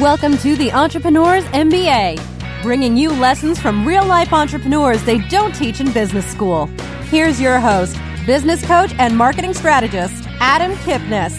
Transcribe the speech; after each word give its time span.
Welcome 0.00 0.38
to 0.38 0.56
the 0.56 0.72
Entrepreneurs 0.72 1.44
MBA, 1.44 2.62
bringing 2.62 2.96
you 2.96 3.10
lessons 3.10 3.58
from 3.60 3.86
real 3.86 4.06
life 4.06 4.32
entrepreneurs 4.32 5.04
they 5.04 5.18
don't 5.28 5.54
teach 5.54 5.80
in 5.80 5.92
business 5.92 6.24
school. 6.24 6.64
Here's 7.10 7.38
your 7.38 7.60
host, 7.60 7.98
business 8.24 8.66
coach 8.66 8.94
and 8.94 9.14
marketing 9.14 9.52
strategist, 9.52 10.26
Adam 10.40 10.72
Kipnes. 10.76 11.38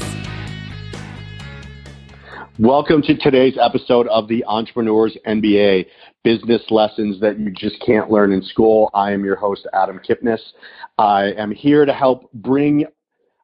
Welcome 2.60 3.02
to 3.02 3.18
today's 3.18 3.58
episode 3.60 4.08
of 4.10 4.28
the 4.28 4.46
Entrepreneurs 4.46 5.18
MBA 5.26 5.88
business 6.24 6.62
lessons 6.70 7.20
that 7.22 7.40
you 7.40 7.50
just 7.50 7.84
can't 7.84 8.12
learn 8.12 8.32
in 8.32 8.44
school. 8.44 8.92
I 8.94 9.14
am 9.14 9.26
your 9.26 9.36
host, 9.36 9.66
Adam 9.74 10.00
Kipnes. 10.08 10.54
I 11.00 11.32
am 11.38 11.50
here 11.50 11.86
to 11.86 11.94
help 11.94 12.32
bring 12.34 12.86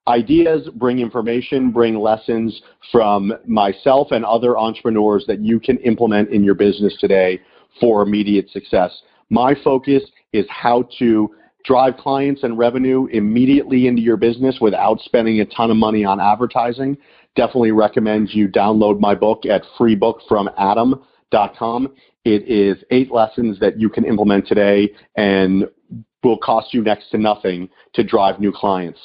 ideas, 0.09 0.67
bring 0.75 0.99
information, 0.99 1.71
bring 1.71 1.97
lessons 1.97 2.61
from 2.91 3.33
myself 3.45 4.09
and 4.11 4.25
other 4.25 4.57
entrepreneurs 4.57 5.23
that 5.27 5.39
you 5.39 5.59
can 5.59 5.77
implement 5.77 6.29
in 6.29 6.43
your 6.43 6.55
business 6.55 6.97
today 6.99 7.39
for 7.79 8.01
immediate 8.01 8.49
success. 8.49 8.91
My 9.29 9.53
focus 9.63 10.03
is 10.33 10.45
how 10.49 10.89
to 10.97 11.29
drive 11.63 11.95
clients 11.97 12.41
and 12.43 12.57
revenue 12.57 13.05
immediately 13.07 13.87
into 13.87 14.01
your 14.01 14.17
business 14.17 14.57
without 14.59 14.99
spending 15.01 15.41
a 15.41 15.45
ton 15.45 15.69
of 15.69 15.77
money 15.77 16.03
on 16.03 16.19
advertising. 16.19 16.97
Definitely 17.35 17.71
recommend 17.71 18.33
you 18.33 18.47
download 18.47 18.99
my 18.99 19.13
book 19.13 19.45
at 19.45 19.61
freebookfromadam.com. 19.77 21.93
It 22.25 22.47
is 22.47 22.83
eight 22.91 23.11
lessons 23.11 23.59
that 23.59 23.79
you 23.79 23.89
can 23.89 24.05
implement 24.05 24.47
today 24.47 24.91
and 25.15 25.69
will 26.23 26.37
cost 26.37 26.73
you 26.73 26.81
next 26.81 27.09
to 27.11 27.17
nothing 27.17 27.69
to 27.93 28.03
drive 28.03 28.39
new 28.39 28.51
clients. 28.51 28.99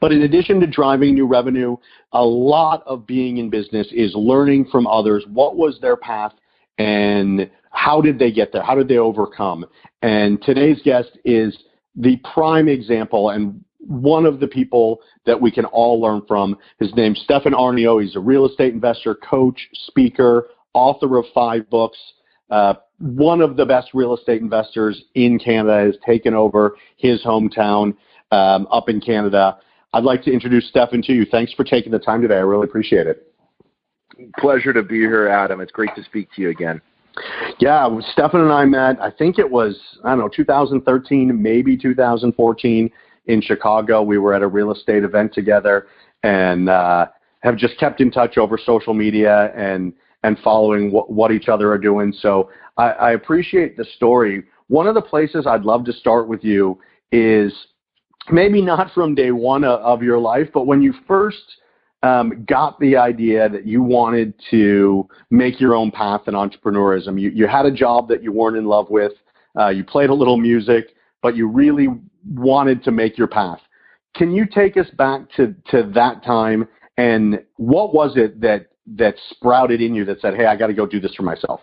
But 0.00 0.12
in 0.12 0.22
addition 0.22 0.60
to 0.60 0.66
driving 0.66 1.14
new 1.14 1.26
revenue, 1.26 1.76
a 2.12 2.24
lot 2.24 2.82
of 2.86 3.06
being 3.06 3.38
in 3.38 3.50
business 3.50 3.88
is 3.92 4.12
learning 4.14 4.68
from 4.70 4.86
others 4.86 5.24
what 5.32 5.56
was 5.56 5.78
their 5.80 5.96
path 5.96 6.32
and 6.78 7.50
how 7.70 8.00
did 8.00 8.18
they 8.18 8.32
get 8.32 8.52
there? 8.52 8.62
How 8.62 8.74
did 8.74 8.88
they 8.88 8.98
overcome? 8.98 9.66
And 10.02 10.40
today's 10.42 10.80
guest 10.84 11.10
is 11.24 11.56
the 11.96 12.16
prime 12.32 12.68
example 12.68 13.30
and 13.30 13.62
one 13.78 14.26
of 14.26 14.40
the 14.40 14.46
people 14.46 15.00
that 15.26 15.40
we 15.40 15.50
can 15.50 15.64
all 15.66 16.00
learn 16.00 16.22
from. 16.26 16.56
His 16.78 16.94
name's 16.94 17.20
Stefan 17.20 17.52
Aarnio. 17.52 18.02
He's 18.02 18.16
a 18.16 18.20
real 18.20 18.46
estate 18.46 18.72
investor, 18.74 19.14
coach, 19.14 19.68
speaker, 19.72 20.48
author 20.74 21.16
of 21.16 21.24
five 21.34 21.68
books. 21.70 21.98
Uh, 22.50 22.74
one 22.98 23.40
of 23.40 23.56
the 23.56 23.64
best 23.64 23.90
real 23.94 24.16
estate 24.16 24.40
investors 24.40 25.02
in 25.14 25.38
Canada 25.38 25.86
has 25.86 25.96
taken 26.04 26.34
over 26.34 26.76
his 26.96 27.22
hometown 27.22 27.94
um, 28.30 28.66
up 28.70 28.88
in 28.88 29.00
Canada. 29.00 29.58
I'd 29.92 30.04
like 30.04 30.22
to 30.24 30.32
introduce 30.32 30.68
Stefan 30.68 31.02
to 31.02 31.12
you. 31.12 31.24
Thanks 31.24 31.52
for 31.54 31.64
taking 31.64 31.92
the 31.92 31.98
time 31.98 32.20
today. 32.20 32.36
I 32.36 32.40
really 32.40 32.64
appreciate 32.64 33.06
it. 33.06 33.32
Pleasure 34.38 34.72
to 34.72 34.82
be 34.82 34.96
here, 34.96 35.28
Adam. 35.28 35.60
It's 35.60 35.72
great 35.72 35.94
to 35.96 36.04
speak 36.04 36.28
to 36.36 36.42
you 36.42 36.50
again. 36.50 36.80
Yeah, 37.58 37.88
Stefan 38.12 38.42
and 38.42 38.52
I 38.52 38.64
met, 38.64 39.00
I 39.00 39.10
think 39.10 39.38
it 39.38 39.50
was, 39.50 39.76
I 40.04 40.10
don't 40.10 40.18
know, 40.18 40.28
2013, 40.28 41.42
maybe 41.42 41.76
2014 41.76 42.90
in 43.26 43.40
Chicago. 43.40 44.02
We 44.02 44.18
were 44.18 44.34
at 44.34 44.42
a 44.42 44.46
real 44.46 44.72
estate 44.72 45.04
event 45.04 45.32
together 45.32 45.88
and 46.22 46.68
uh, 46.68 47.06
have 47.40 47.56
just 47.56 47.78
kept 47.78 48.00
in 48.00 48.10
touch 48.10 48.38
over 48.38 48.58
social 48.58 48.94
media 48.94 49.52
and, 49.56 49.92
and 50.22 50.38
following 50.40 50.92
what, 50.92 51.10
what 51.10 51.32
each 51.32 51.48
other 51.48 51.72
are 51.72 51.78
doing. 51.78 52.12
So 52.20 52.50
I, 52.76 52.90
I 52.90 53.10
appreciate 53.12 53.76
the 53.76 53.84
story. 53.96 54.44
One 54.68 54.86
of 54.86 54.94
the 54.94 55.02
places 55.02 55.46
I'd 55.46 55.64
love 55.64 55.84
to 55.86 55.92
start 55.92 56.28
with 56.28 56.44
you 56.44 56.78
is 57.10 57.52
maybe 58.30 58.62
not 58.62 58.92
from 58.92 59.14
day 59.14 59.30
one 59.30 59.64
of 59.64 60.02
your 60.02 60.18
life, 60.18 60.48
but 60.52 60.66
when 60.66 60.82
you 60.82 60.94
first 61.06 61.42
um, 62.02 62.44
got 62.46 62.78
the 62.80 62.96
idea 62.96 63.48
that 63.48 63.66
you 63.66 63.82
wanted 63.82 64.34
to 64.50 65.08
make 65.30 65.60
your 65.60 65.74
own 65.74 65.90
path 65.90 66.22
in 66.26 66.34
entrepreneurism, 66.34 67.20
you, 67.20 67.30
you 67.30 67.46
had 67.46 67.66
a 67.66 67.72
job 67.72 68.08
that 68.08 68.22
you 68.22 68.32
weren't 68.32 68.56
in 68.56 68.66
love 68.66 68.88
with, 68.90 69.12
uh, 69.58 69.68
you 69.68 69.84
played 69.84 70.10
a 70.10 70.14
little 70.14 70.36
music, 70.36 70.94
but 71.22 71.36
you 71.36 71.48
really 71.48 71.88
wanted 72.30 72.84
to 72.84 72.90
make 72.90 73.18
your 73.18 73.26
path. 73.26 73.60
Can 74.14 74.32
you 74.32 74.46
take 74.46 74.76
us 74.76 74.88
back 74.96 75.30
to, 75.36 75.54
to 75.70 75.90
that 75.94 76.24
time 76.24 76.68
and 76.98 77.40
what 77.56 77.94
was 77.94 78.16
it 78.16 78.40
that 78.40 78.66
that 78.96 79.14
sprouted 79.30 79.80
in 79.80 79.94
you 79.94 80.04
that 80.04 80.20
said, 80.20 80.34
"Hey, 80.34 80.46
I 80.46 80.56
got 80.56 80.66
to 80.66 80.74
go 80.74 80.84
do 80.84 81.00
this 81.00 81.14
for 81.14 81.22
myself"? 81.22 81.60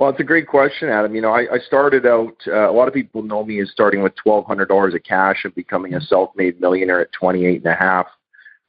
Well, 0.00 0.08
it's 0.08 0.18
a 0.18 0.24
great 0.24 0.46
question, 0.46 0.88
Adam. 0.88 1.14
You 1.14 1.20
know, 1.20 1.32
I, 1.32 1.40
I 1.52 1.58
started 1.58 2.06
out. 2.06 2.34
Uh, 2.46 2.70
a 2.70 2.72
lot 2.72 2.88
of 2.88 2.94
people 2.94 3.22
know 3.22 3.44
me 3.44 3.60
as 3.60 3.70
starting 3.70 4.02
with 4.02 4.16
twelve 4.16 4.46
hundred 4.46 4.68
dollars 4.68 4.94
of 4.94 5.02
cash 5.02 5.42
and 5.44 5.54
becoming 5.54 5.92
a 5.92 6.00
self-made 6.00 6.58
millionaire 6.58 7.02
at 7.02 7.12
twenty-eight 7.12 7.58
and 7.58 7.66
a 7.66 7.74
half. 7.74 8.06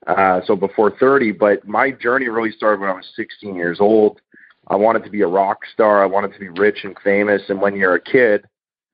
Uh, 0.08 0.42
so 0.46 0.58
before 0.58 0.92
thirty, 1.00 1.32
but 1.32 1.66
my 1.66 1.90
journey 1.90 2.28
really 2.28 2.52
started 2.52 2.82
when 2.82 2.90
I 2.90 2.94
was 2.94 3.10
sixteen 3.16 3.56
years 3.56 3.80
old. 3.80 4.20
I 4.68 4.76
wanted 4.76 5.06
to 5.06 5.10
be 5.10 5.22
a 5.22 5.28
rock 5.28 5.60
star. 5.74 6.04
I 6.04 6.06
wanted 6.06 6.34
to 6.34 6.40
be 6.40 6.50
rich 6.50 6.80
and 6.84 6.98
famous. 7.02 7.44
And 7.48 7.62
when 7.62 7.78
you're 7.78 7.96
a 7.96 8.02
kid, 8.02 8.46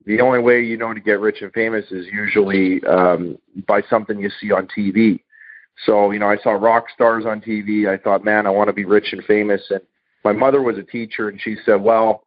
the 0.06 0.20
only 0.20 0.38
way 0.38 0.62
you 0.62 0.76
know 0.76 0.94
to 0.94 1.00
get 1.00 1.18
rich 1.18 1.42
and 1.42 1.52
famous 1.52 1.86
is 1.90 2.06
usually 2.06 2.80
um, 2.84 3.36
by 3.66 3.82
something 3.90 4.16
you 4.16 4.30
see 4.40 4.52
on 4.52 4.68
TV. 4.68 5.24
So, 5.86 6.12
you 6.12 6.20
know, 6.20 6.30
I 6.30 6.36
saw 6.36 6.52
rock 6.52 6.84
stars 6.94 7.26
on 7.26 7.40
TV. 7.40 7.92
I 7.92 8.00
thought, 8.00 8.24
man, 8.24 8.46
I 8.46 8.50
want 8.50 8.68
to 8.68 8.72
be 8.72 8.84
rich 8.84 9.08
and 9.10 9.24
famous. 9.24 9.62
And 9.70 9.80
my 10.24 10.32
mother 10.32 10.62
was 10.62 10.78
a 10.78 10.84
teacher, 10.84 11.28
and 11.28 11.40
she 11.40 11.56
said, 11.64 11.82
well, 11.82 12.24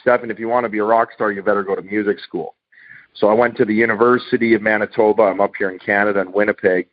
Stefan, 0.00 0.30
if 0.30 0.38
you 0.38 0.48
want 0.48 0.64
to 0.64 0.68
be 0.68 0.78
a 0.78 0.84
rock 0.84 1.10
star, 1.14 1.32
you 1.32 1.42
better 1.42 1.62
go 1.62 1.74
to 1.74 1.82
music 1.82 2.18
school. 2.20 2.54
So 3.14 3.28
I 3.28 3.34
went 3.34 3.56
to 3.58 3.64
the 3.64 3.74
University 3.74 4.54
of 4.54 4.62
Manitoba. 4.62 5.22
I'm 5.22 5.40
up 5.40 5.52
here 5.56 5.70
in 5.70 5.78
Canada 5.78 6.20
in 6.20 6.32
Winnipeg. 6.32 6.88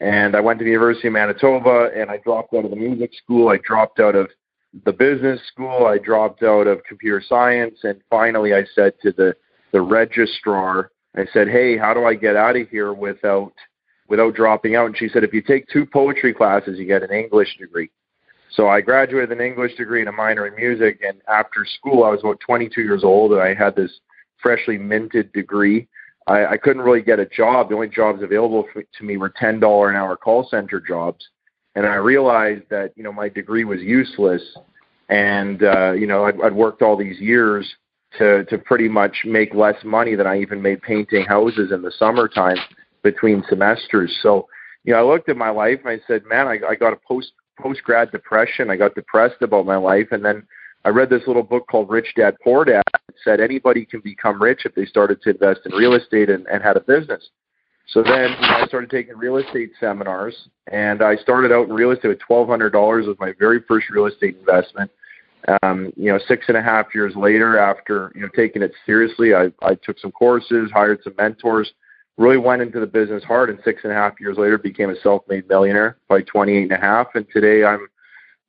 And 0.00 0.34
I 0.34 0.40
went 0.40 0.58
to 0.60 0.64
the 0.64 0.70
University 0.70 1.08
of 1.08 1.14
Manitoba 1.14 1.90
and 1.94 2.10
I 2.10 2.18
dropped 2.18 2.54
out 2.54 2.64
of 2.64 2.70
the 2.70 2.76
music 2.76 3.10
school. 3.22 3.48
I 3.48 3.58
dropped 3.58 4.00
out 4.00 4.14
of 4.14 4.30
the 4.84 4.92
business 4.92 5.40
school. 5.52 5.86
I 5.86 5.98
dropped 5.98 6.42
out 6.42 6.66
of 6.66 6.82
computer 6.84 7.22
science. 7.26 7.80
And 7.82 8.00
finally, 8.08 8.54
I 8.54 8.64
said 8.74 8.94
to 9.02 9.12
the, 9.12 9.34
the 9.72 9.80
registrar, 9.80 10.90
I 11.16 11.26
said, 11.32 11.48
Hey, 11.48 11.76
how 11.76 11.94
do 11.94 12.04
I 12.04 12.14
get 12.14 12.36
out 12.36 12.56
of 12.56 12.68
here 12.68 12.92
without, 12.92 13.52
without 14.08 14.34
dropping 14.34 14.76
out? 14.76 14.86
And 14.86 14.96
she 14.96 15.08
said, 15.08 15.24
If 15.24 15.34
you 15.34 15.42
take 15.42 15.66
two 15.68 15.84
poetry 15.84 16.32
classes, 16.32 16.78
you 16.78 16.86
get 16.86 17.02
an 17.02 17.12
English 17.12 17.58
degree. 17.58 17.90
So 18.50 18.68
I 18.68 18.80
graduated 18.80 19.32
an 19.32 19.40
English 19.40 19.76
degree 19.76 20.00
and 20.00 20.08
a 20.08 20.12
minor 20.12 20.46
in 20.46 20.54
music. 20.56 21.02
And 21.06 21.20
after 21.28 21.64
school, 21.64 22.04
I 22.04 22.10
was 22.10 22.20
about 22.20 22.40
22 22.40 22.80
years 22.82 23.04
old, 23.04 23.32
and 23.32 23.40
I 23.40 23.54
had 23.54 23.76
this 23.76 24.00
freshly 24.40 24.78
minted 24.78 25.32
degree. 25.32 25.88
I, 26.26 26.46
I 26.46 26.56
couldn't 26.56 26.82
really 26.82 27.02
get 27.02 27.18
a 27.18 27.26
job. 27.26 27.68
The 27.68 27.74
only 27.74 27.88
jobs 27.88 28.22
available 28.22 28.66
for, 28.72 28.82
to 28.82 29.04
me 29.04 29.16
were 29.16 29.30
$10 29.30 29.88
an 29.88 29.96
hour 29.96 30.16
call 30.16 30.46
center 30.48 30.80
jobs. 30.80 31.26
And 31.74 31.86
I 31.86 31.94
realized 31.94 32.64
that 32.70 32.92
you 32.96 33.04
know 33.04 33.12
my 33.12 33.28
degree 33.28 33.64
was 33.64 33.80
useless, 33.80 34.42
and 35.08 35.62
uh, 35.62 35.92
you 35.92 36.08
know 36.08 36.24
I'd, 36.24 36.40
I'd 36.40 36.54
worked 36.54 36.82
all 36.82 36.96
these 36.96 37.20
years 37.20 37.72
to 38.18 38.44
to 38.46 38.58
pretty 38.58 38.88
much 38.88 39.18
make 39.24 39.54
less 39.54 39.76
money 39.84 40.16
than 40.16 40.26
I 40.26 40.40
even 40.40 40.60
made 40.60 40.82
painting 40.82 41.24
houses 41.26 41.70
in 41.70 41.82
the 41.82 41.92
summertime 41.96 42.56
between 43.04 43.44
semesters. 43.48 44.18
So 44.22 44.48
you 44.82 44.92
know 44.92 44.98
I 44.98 45.02
looked 45.02 45.28
at 45.28 45.36
my 45.36 45.50
life 45.50 45.78
and 45.84 45.90
I 45.90 46.00
said, 46.08 46.24
man, 46.26 46.48
I, 46.48 46.58
I 46.68 46.74
got 46.74 46.94
a 46.94 46.98
post 47.06 47.30
post 47.60 47.82
grad 47.82 48.10
depression. 48.10 48.70
I 48.70 48.76
got 48.76 48.94
depressed 48.94 49.42
about 49.42 49.66
my 49.66 49.76
life, 49.76 50.08
and 50.12 50.24
then 50.24 50.46
I 50.84 50.90
read 50.90 51.10
this 51.10 51.26
little 51.26 51.42
book 51.42 51.66
called 51.68 51.90
Rich 51.90 52.14
Dad 52.16 52.36
Poor 52.42 52.64
Dad. 52.64 52.82
It 53.08 53.14
said 53.24 53.40
anybody 53.40 53.84
can 53.84 54.00
become 54.00 54.40
rich 54.40 54.62
if 54.64 54.74
they 54.74 54.84
started 54.84 55.20
to 55.22 55.30
invest 55.30 55.60
in 55.66 55.72
real 55.72 55.94
estate 55.94 56.30
and, 56.30 56.46
and 56.46 56.62
had 56.62 56.76
a 56.76 56.80
business. 56.80 57.28
So 57.88 58.02
then 58.02 58.32
I 58.40 58.66
started 58.66 58.90
taking 58.90 59.16
real 59.16 59.38
estate 59.38 59.70
seminars, 59.80 60.48
and 60.70 61.02
I 61.02 61.16
started 61.16 61.52
out 61.52 61.68
in 61.68 61.74
real 61.74 61.90
estate 61.90 62.08
with 62.08 62.20
twelve 62.20 62.48
hundred 62.48 62.70
dollars 62.70 63.06
was 63.06 63.16
my 63.18 63.32
very 63.38 63.60
first 63.66 63.88
real 63.90 64.06
estate 64.06 64.36
investment. 64.38 64.90
Um, 65.62 65.92
you 65.96 66.12
know, 66.12 66.18
six 66.28 66.46
and 66.48 66.56
a 66.56 66.62
half 66.62 66.94
years 66.94 67.14
later, 67.16 67.58
after 67.58 68.12
you 68.14 68.20
know 68.20 68.28
taking 68.36 68.60
it 68.60 68.72
seriously, 68.84 69.34
I, 69.34 69.50
I 69.62 69.74
took 69.74 69.98
some 69.98 70.12
courses, 70.12 70.70
hired 70.70 71.00
some 71.02 71.14
mentors, 71.16 71.72
really 72.18 72.36
went 72.36 72.60
into 72.60 72.80
the 72.80 72.86
business 72.86 73.24
hard 73.24 73.48
and 73.48 73.58
six 73.64 73.80
and 73.84 73.92
a 73.92 73.94
half 73.94 74.20
years 74.20 74.36
later 74.36 74.58
became 74.58 74.90
a 74.90 75.00
self-made 75.00 75.48
millionaire 75.48 75.96
by 76.08 76.20
28 76.22 76.64
and 76.64 76.72
a 76.72 76.76
half. 76.76 77.06
And 77.14 77.26
today 77.32 77.64
i'm 77.64 77.86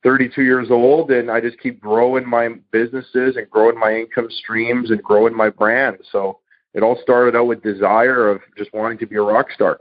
32 0.02 0.42
years 0.42 0.70
old 0.70 1.10
and 1.10 1.30
i 1.30 1.40
just 1.40 1.58
keep 1.60 1.80
growing 1.80 2.28
my 2.28 2.48
businesses 2.72 3.36
and 3.36 3.48
growing 3.48 3.78
my 3.78 3.94
income 3.94 4.28
streams 4.30 4.90
and 4.90 5.02
growing 5.02 5.34
my 5.34 5.48
brand. 5.48 5.98
So 6.12 6.40
it 6.74 6.82
all 6.82 6.98
started 7.02 7.36
out 7.36 7.46
with 7.46 7.62
desire 7.62 8.28
of 8.28 8.40
just 8.58 8.72
wanting 8.74 8.98
to 8.98 9.06
be 9.06 9.16
a 9.16 9.22
rock 9.22 9.46
star. 9.52 9.80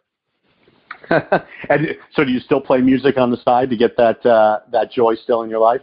And 1.70 1.88
so 2.14 2.24
do 2.24 2.32
you 2.32 2.40
still 2.40 2.62
play 2.62 2.82
music 2.82 3.18
on 3.18 3.32
the 3.32 3.38
side 3.44 3.70
to 3.70 3.78
get 3.78 3.96
that 3.98 4.24
uh, 4.26 4.60
that 4.72 4.92
joy 4.92 5.16
still 5.16 5.44
in 5.44 5.50
your 5.50 5.60
life 5.60 5.82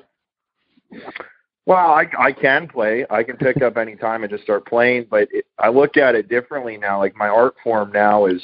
well, 1.66 1.90
I 1.90 2.06
I 2.18 2.32
can 2.32 2.68
play. 2.68 3.04
I 3.10 3.24
can 3.24 3.36
pick 3.36 3.60
up 3.60 3.76
any 3.76 3.96
time 3.96 4.22
and 4.22 4.30
just 4.30 4.44
start 4.44 4.66
playing. 4.66 5.06
But 5.10 5.28
it, 5.32 5.46
I 5.58 5.68
look 5.68 5.96
at 5.96 6.14
it 6.14 6.28
differently 6.28 6.76
now. 6.76 7.00
Like 7.00 7.16
my 7.16 7.28
art 7.28 7.56
form 7.62 7.90
now 7.92 8.26
is, 8.26 8.40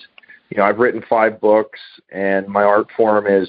you 0.50 0.56
know, 0.56 0.64
I've 0.64 0.78
written 0.78 1.02
five 1.08 1.40
books, 1.40 1.78
and 2.10 2.48
my 2.48 2.64
art 2.64 2.88
form 2.96 3.28
is 3.28 3.48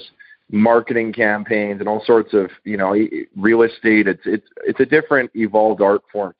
marketing 0.50 1.12
campaigns 1.12 1.80
and 1.80 1.88
all 1.88 2.04
sorts 2.04 2.34
of, 2.34 2.50
you 2.62 2.76
know, 2.76 2.94
real 3.36 3.62
estate. 3.62 4.06
It's 4.06 4.22
it's 4.24 4.46
it's 4.64 4.80
a 4.80 4.86
different 4.86 5.32
evolved 5.34 5.82
art 5.82 6.02
form. 6.12 6.34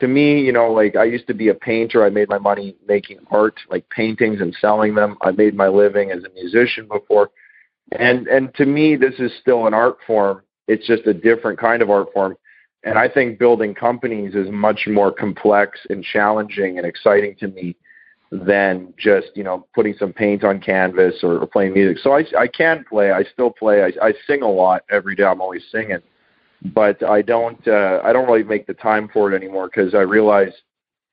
To 0.00 0.08
me, 0.08 0.40
you 0.40 0.52
know, 0.52 0.72
like 0.72 0.96
I 0.96 1.04
used 1.04 1.28
to 1.28 1.34
be 1.34 1.48
a 1.48 1.54
painter. 1.54 2.04
I 2.04 2.10
made 2.10 2.28
my 2.28 2.38
money 2.38 2.74
making 2.88 3.18
art, 3.30 3.54
like 3.70 3.88
paintings 3.90 4.40
and 4.40 4.56
selling 4.60 4.96
them. 4.96 5.16
I 5.22 5.30
made 5.30 5.54
my 5.54 5.68
living 5.68 6.10
as 6.10 6.24
a 6.24 6.30
musician 6.30 6.88
before, 6.88 7.30
and 7.92 8.26
and 8.26 8.52
to 8.56 8.66
me, 8.66 8.96
this 8.96 9.14
is 9.20 9.30
still 9.40 9.68
an 9.68 9.74
art 9.74 9.98
form 10.04 10.42
it's 10.68 10.86
just 10.86 11.06
a 11.06 11.14
different 11.14 11.58
kind 11.58 11.82
of 11.82 11.90
art 11.90 12.08
form. 12.12 12.36
And 12.84 12.98
I 12.98 13.08
think 13.08 13.38
building 13.38 13.74
companies 13.74 14.34
is 14.34 14.50
much 14.50 14.88
more 14.88 15.12
complex 15.12 15.78
and 15.88 16.02
challenging 16.02 16.78
and 16.78 16.86
exciting 16.86 17.36
to 17.36 17.48
me 17.48 17.76
than 18.32 18.94
just 18.98 19.28
you 19.34 19.44
know 19.44 19.66
putting 19.74 19.94
some 19.98 20.10
paint 20.12 20.42
on 20.42 20.58
canvas 20.58 21.16
or, 21.22 21.38
or 21.38 21.46
playing 21.46 21.74
music. 21.74 21.98
So 22.02 22.12
I 22.12 22.24
I 22.36 22.46
can 22.46 22.84
play. 22.88 23.12
I 23.12 23.24
still 23.24 23.50
play. 23.50 23.82
I, 23.82 24.06
I 24.06 24.14
sing 24.26 24.42
a 24.42 24.50
lot 24.50 24.82
every 24.90 25.14
day. 25.14 25.24
I'm 25.24 25.42
always 25.42 25.62
singing, 25.70 26.00
but 26.74 27.02
I 27.04 27.22
don't 27.22 27.66
uh, 27.68 28.00
I 28.02 28.12
don't 28.12 28.26
really 28.26 28.42
make 28.42 28.66
the 28.66 28.74
time 28.74 29.08
for 29.12 29.30
it 29.30 29.36
anymore 29.36 29.68
because 29.68 29.94
I 29.94 30.00
realize 30.00 30.52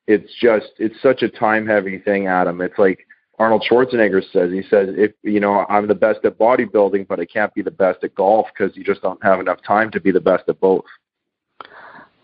it's 0.08 0.34
just 0.42 0.72
it's 0.78 1.00
such 1.02 1.22
a 1.22 1.30
time 1.30 1.68
heavy 1.68 2.00
thing, 2.00 2.28
Adam. 2.28 2.62
It's 2.62 2.80
like 2.80 3.06
Arnold 3.38 3.66
Schwarzenegger 3.70 4.24
says. 4.32 4.52
He 4.52 4.64
says 4.70 4.90
if 4.98 5.12
you 5.22 5.42
know 5.42 5.66
I'm 5.70 5.90
the 5.90 5.96
best 5.96 6.20
at 6.24 6.40
bodybuilding, 6.40 7.08
but 7.10 7.20
I 7.20 7.26
can't 7.26 7.54
be 7.54 7.62
the 7.62 7.70
best 7.70 8.02
at 8.04 8.16
golf 8.16 8.48
because 8.58 8.78
you 8.78 8.84
just 8.86 9.02
don't 9.02 9.22
have 9.24 9.42
enough 9.42 9.62
time 9.62 9.92
to 9.92 10.00
be 10.00 10.12
the 10.12 10.22
best 10.22 10.46
at 10.48 10.60
both. 10.62 10.86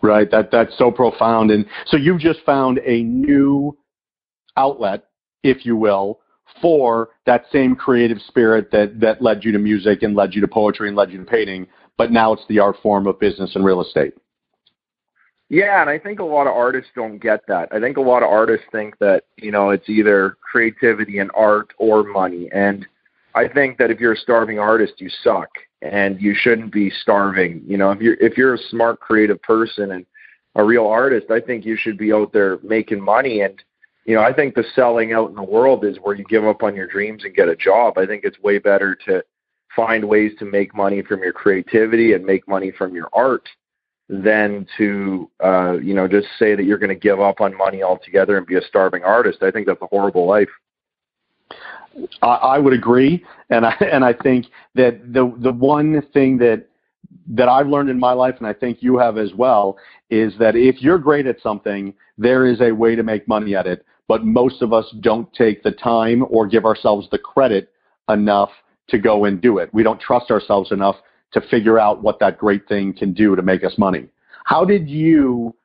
Right. 0.06 0.30
That 0.30 0.52
that's 0.52 0.78
so 0.78 0.92
profound. 0.92 1.52
And 1.52 1.66
so 1.88 1.98
you've 1.98 2.20
just 2.20 2.40
found 2.46 2.80
a 2.86 3.02
new 3.04 3.76
outlet, 4.56 5.06
if 5.44 5.66
you 5.66 5.76
will, 5.76 6.20
for 6.62 7.10
that 7.26 7.46
same 7.52 7.76
creative 7.76 8.20
spirit 8.28 8.72
that 8.72 9.00
that 9.00 9.22
led 9.22 9.44
you 9.44 9.52
to 9.52 9.60
music 9.60 10.04
and 10.04 10.16
led 10.16 10.34
you 10.34 10.42
to 10.42 10.48
poetry 10.48 10.88
and 10.88 10.96
led 10.96 11.12
you 11.12 11.18
to 11.18 11.26
painting, 11.26 11.68
but 11.98 12.12
now 12.12 12.34
it's 12.34 12.44
the 12.50 12.60
art 12.60 12.78
form 12.84 13.08
of 13.08 13.20
business 13.20 13.56
and 13.56 13.66
real 13.66 13.82
estate. 13.82 14.14
Yeah, 15.50 15.82
and 15.82 15.90
I 15.90 16.00
think 16.00 16.20
a 16.20 16.24
lot 16.24 16.48
of 16.48 16.54
artists 16.54 16.90
don't 16.96 17.20
get 17.20 17.42
that. 17.48 17.70
I 17.72 17.80
think 17.80 17.98
a 17.98 18.02
lot 18.02 18.24
of 18.24 18.30
artists 18.30 18.66
think 18.72 18.98
that, 19.00 19.26
you 19.38 19.52
know, 19.52 19.70
it's 19.70 19.88
either 19.88 20.38
creativity 20.42 21.20
and 21.20 21.30
art 21.36 21.72
or 21.78 22.04
money. 22.04 22.50
And 22.52 22.86
I 23.36 23.48
think 23.48 23.78
that 23.78 23.92
if 23.92 24.00
you're 24.00 24.14
a 24.14 24.18
starving 24.18 24.58
artist, 24.58 24.94
you 24.98 25.10
suck 25.24 25.50
and 25.92 26.22
you 26.22 26.34
shouldn't 26.36 26.72
be 26.72 26.90
starving. 26.90 27.64
You 27.66 27.78
know, 27.78 27.92
if 27.92 28.02
you're 28.02 28.16
if 28.16 28.38
you're 28.38 28.56
a 28.56 28.70
smart 28.70 29.00
creative 29.00 29.42
person 29.42 29.92
and 29.92 30.06
a 30.56 30.64
real 30.64 30.88
artist, 30.88 31.32
I 31.32 31.40
think 31.40 31.66
you 31.66 31.78
should 31.78 31.98
be 31.98 32.14
out 32.14 32.34
there 32.34 32.60
making 32.64 33.02
money 33.02 33.42
and 33.42 33.62
you 34.06 34.14
know, 34.14 34.22
I 34.22 34.32
think 34.32 34.54
the 34.54 34.64
selling 34.76 35.14
out 35.14 35.32
in 35.32 35.36
the 35.36 35.44
world 35.44 35.84
is 35.84 35.98
where 35.98 36.16
you 36.16 36.24
give 36.26 36.46
up 36.46 36.62
on 36.62 36.76
your 36.76 36.86
dreams 36.86 37.24
and 37.24 37.36
get 37.36 37.50
a 37.50 37.56
job. 37.56 37.98
I 37.98 38.06
think 38.06 38.24
it's 38.24 38.40
way 38.40 38.60
better 38.60 38.96
to 39.08 39.24
find 39.76 40.08
ways 40.08 40.32
to 40.38 40.46
make 40.46 40.76
money 40.76 41.02
from 41.02 41.24
your 41.24 41.34
creativity 41.34 42.14
and 42.14 42.24
make 42.24 42.48
money 42.48 42.72
from 42.72 42.94
your 42.94 43.10
art 43.14 43.50
than 44.08 44.68
to 44.78 45.30
uh, 45.44 45.74
you 45.82 45.96
know 45.96 46.08
just 46.08 46.28
say 46.38 46.56
that 46.56 46.66
you're 46.66 46.78
going 46.78 46.90
to 46.90 46.96
give 46.96 47.20
up 47.20 47.42
on 47.42 47.58
money 47.58 47.82
altogether 47.82 48.38
and 48.38 48.46
be 48.46 48.56
a 48.56 48.62
starving 48.62 49.04
artist. 49.04 49.42
I 49.42 49.50
think 49.50 49.66
that's 49.66 49.82
a 49.82 49.88
horrible 49.88 50.28
life. 50.28 50.50
I, 52.22 52.28
I 52.28 52.60
would 52.60 52.74
agree, 52.74 53.24
and 53.50 53.66
I 53.66 53.76
and 53.92 54.04
I 54.04 54.14
think 54.14 54.48
that 54.76 55.14
the 55.14 55.34
the 55.38 55.52
one 55.52 56.02
thing 56.14 56.38
that 56.40 56.68
that 57.28 57.50
I've 57.50 57.68
learned 57.68 57.90
in 57.90 58.00
my 58.00 58.14
life, 58.14 58.36
and 58.38 58.48
I 58.48 58.54
think 58.54 58.82
you 58.82 58.98
have 58.98 59.18
as 59.18 59.34
well, 59.34 59.78
is 60.10 60.34
that 60.40 60.56
if 60.56 60.82
you're 60.82 61.00
great 61.00 61.26
at 61.26 61.40
something, 61.42 61.94
there 62.18 62.46
is 62.46 62.62
a 62.62 62.72
way 62.72 62.96
to 62.96 63.04
make 63.04 63.28
money 63.28 63.56
at 63.56 63.66
it. 63.68 63.86
But 64.08 64.24
most 64.24 64.62
of 64.62 64.72
us 64.72 64.86
don't 65.00 65.32
take 65.34 65.64
the 65.64 65.72
time 65.72 66.26
or 66.30 66.46
give 66.46 66.66
ourselves 66.66 67.08
the 67.10 67.18
credit 67.18 67.72
enough 68.10 68.52
to 68.90 69.00
go 69.00 69.26
and 69.26 69.42
do 69.42 69.58
it. 69.58 69.74
We 69.74 69.82
don't 69.82 70.00
trust 70.00 70.30
ourselves 70.30 70.72
enough 70.72 70.98
to 71.34 71.42
figure 71.42 71.80
out 71.80 72.04
what 72.04 72.20
that 72.20 72.38
great 72.38 72.68
thing 72.68 72.94
can 72.94 73.14
do 73.14 73.36
to 73.36 73.42
make 73.42 73.64
us 73.64 73.78
money. 73.78 74.08
How 74.46 74.64
did 74.64 74.88
you 74.88 75.56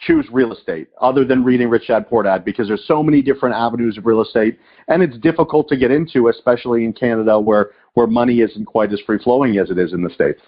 choose 0.00 0.26
real 0.32 0.52
estate 0.52 0.88
other 1.00 1.24
than 1.24 1.44
reading 1.44 1.68
Rich 1.68 1.88
Dad 1.88 2.08
Poor 2.08 2.22
Dad? 2.22 2.44
Because 2.44 2.68
there's 2.68 2.86
so 2.86 3.02
many 3.02 3.22
different 3.22 3.54
avenues 3.54 3.98
of 3.98 4.06
real 4.06 4.22
estate, 4.22 4.58
and 4.88 5.02
it's 5.02 5.18
difficult 5.18 5.68
to 5.68 5.76
get 5.76 5.90
into, 5.90 6.28
especially 6.28 6.84
in 6.84 6.92
Canada 6.92 7.38
where 7.38 7.70
where 7.94 8.06
money 8.06 8.40
isn't 8.40 8.66
quite 8.66 8.92
as 8.92 9.00
free 9.00 9.18
flowing 9.18 9.58
as 9.58 9.70
it 9.70 9.78
is 9.78 9.92
in 9.92 10.02
the 10.02 10.10
states. 10.10 10.40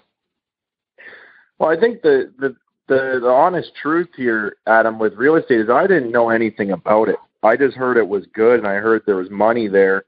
Well, 1.59 1.69
I 1.69 1.79
think 1.79 2.01
the, 2.01 2.33
the 2.39 2.55
the 2.87 3.19
the 3.21 3.29
honest 3.29 3.71
truth 3.81 4.09
here, 4.15 4.57
Adam, 4.67 4.99
with 4.99 5.13
real 5.13 5.35
estate 5.35 5.61
is 5.61 5.69
I 5.69 5.87
didn't 5.87 6.11
know 6.11 6.29
anything 6.29 6.71
about 6.71 7.09
it. 7.09 7.17
I 7.43 7.57
just 7.57 7.75
heard 7.75 7.97
it 7.97 8.07
was 8.07 8.25
good, 8.33 8.59
and 8.59 8.67
I 8.67 8.75
heard 8.75 9.03
there 9.05 9.17
was 9.17 9.29
money 9.29 9.67
there, 9.67 10.05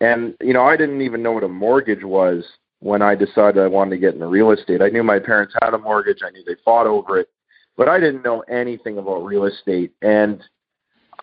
and 0.00 0.34
you 0.40 0.52
know 0.52 0.64
I 0.64 0.76
didn't 0.76 1.02
even 1.02 1.22
know 1.22 1.32
what 1.32 1.44
a 1.44 1.48
mortgage 1.48 2.04
was 2.04 2.44
when 2.80 3.02
I 3.02 3.14
decided 3.14 3.62
I 3.62 3.66
wanted 3.66 3.90
to 3.90 3.98
get 3.98 4.14
into 4.14 4.26
real 4.26 4.50
estate. 4.50 4.82
I 4.82 4.88
knew 4.88 5.02
my 5.02 5.18
parents 5.18 5.54
had 5.62 5.74
a 5.74 5.78
mortgage. 5.78 6.18
I 6.24 6.30
knew 6.30 6.44
they 6.44 6.56
fought 6.64 6.86
over 6.86 7.18
it, 7.18 7.28
but 7.76 7.88
I 7.88 7.98
didn't 7.98 8.22
know 8.22 8.40
anything 8.42 8.98
about 8.98 9.24
real 9.24 9.44
estate. 9.44 9.92
And 10.02 10.42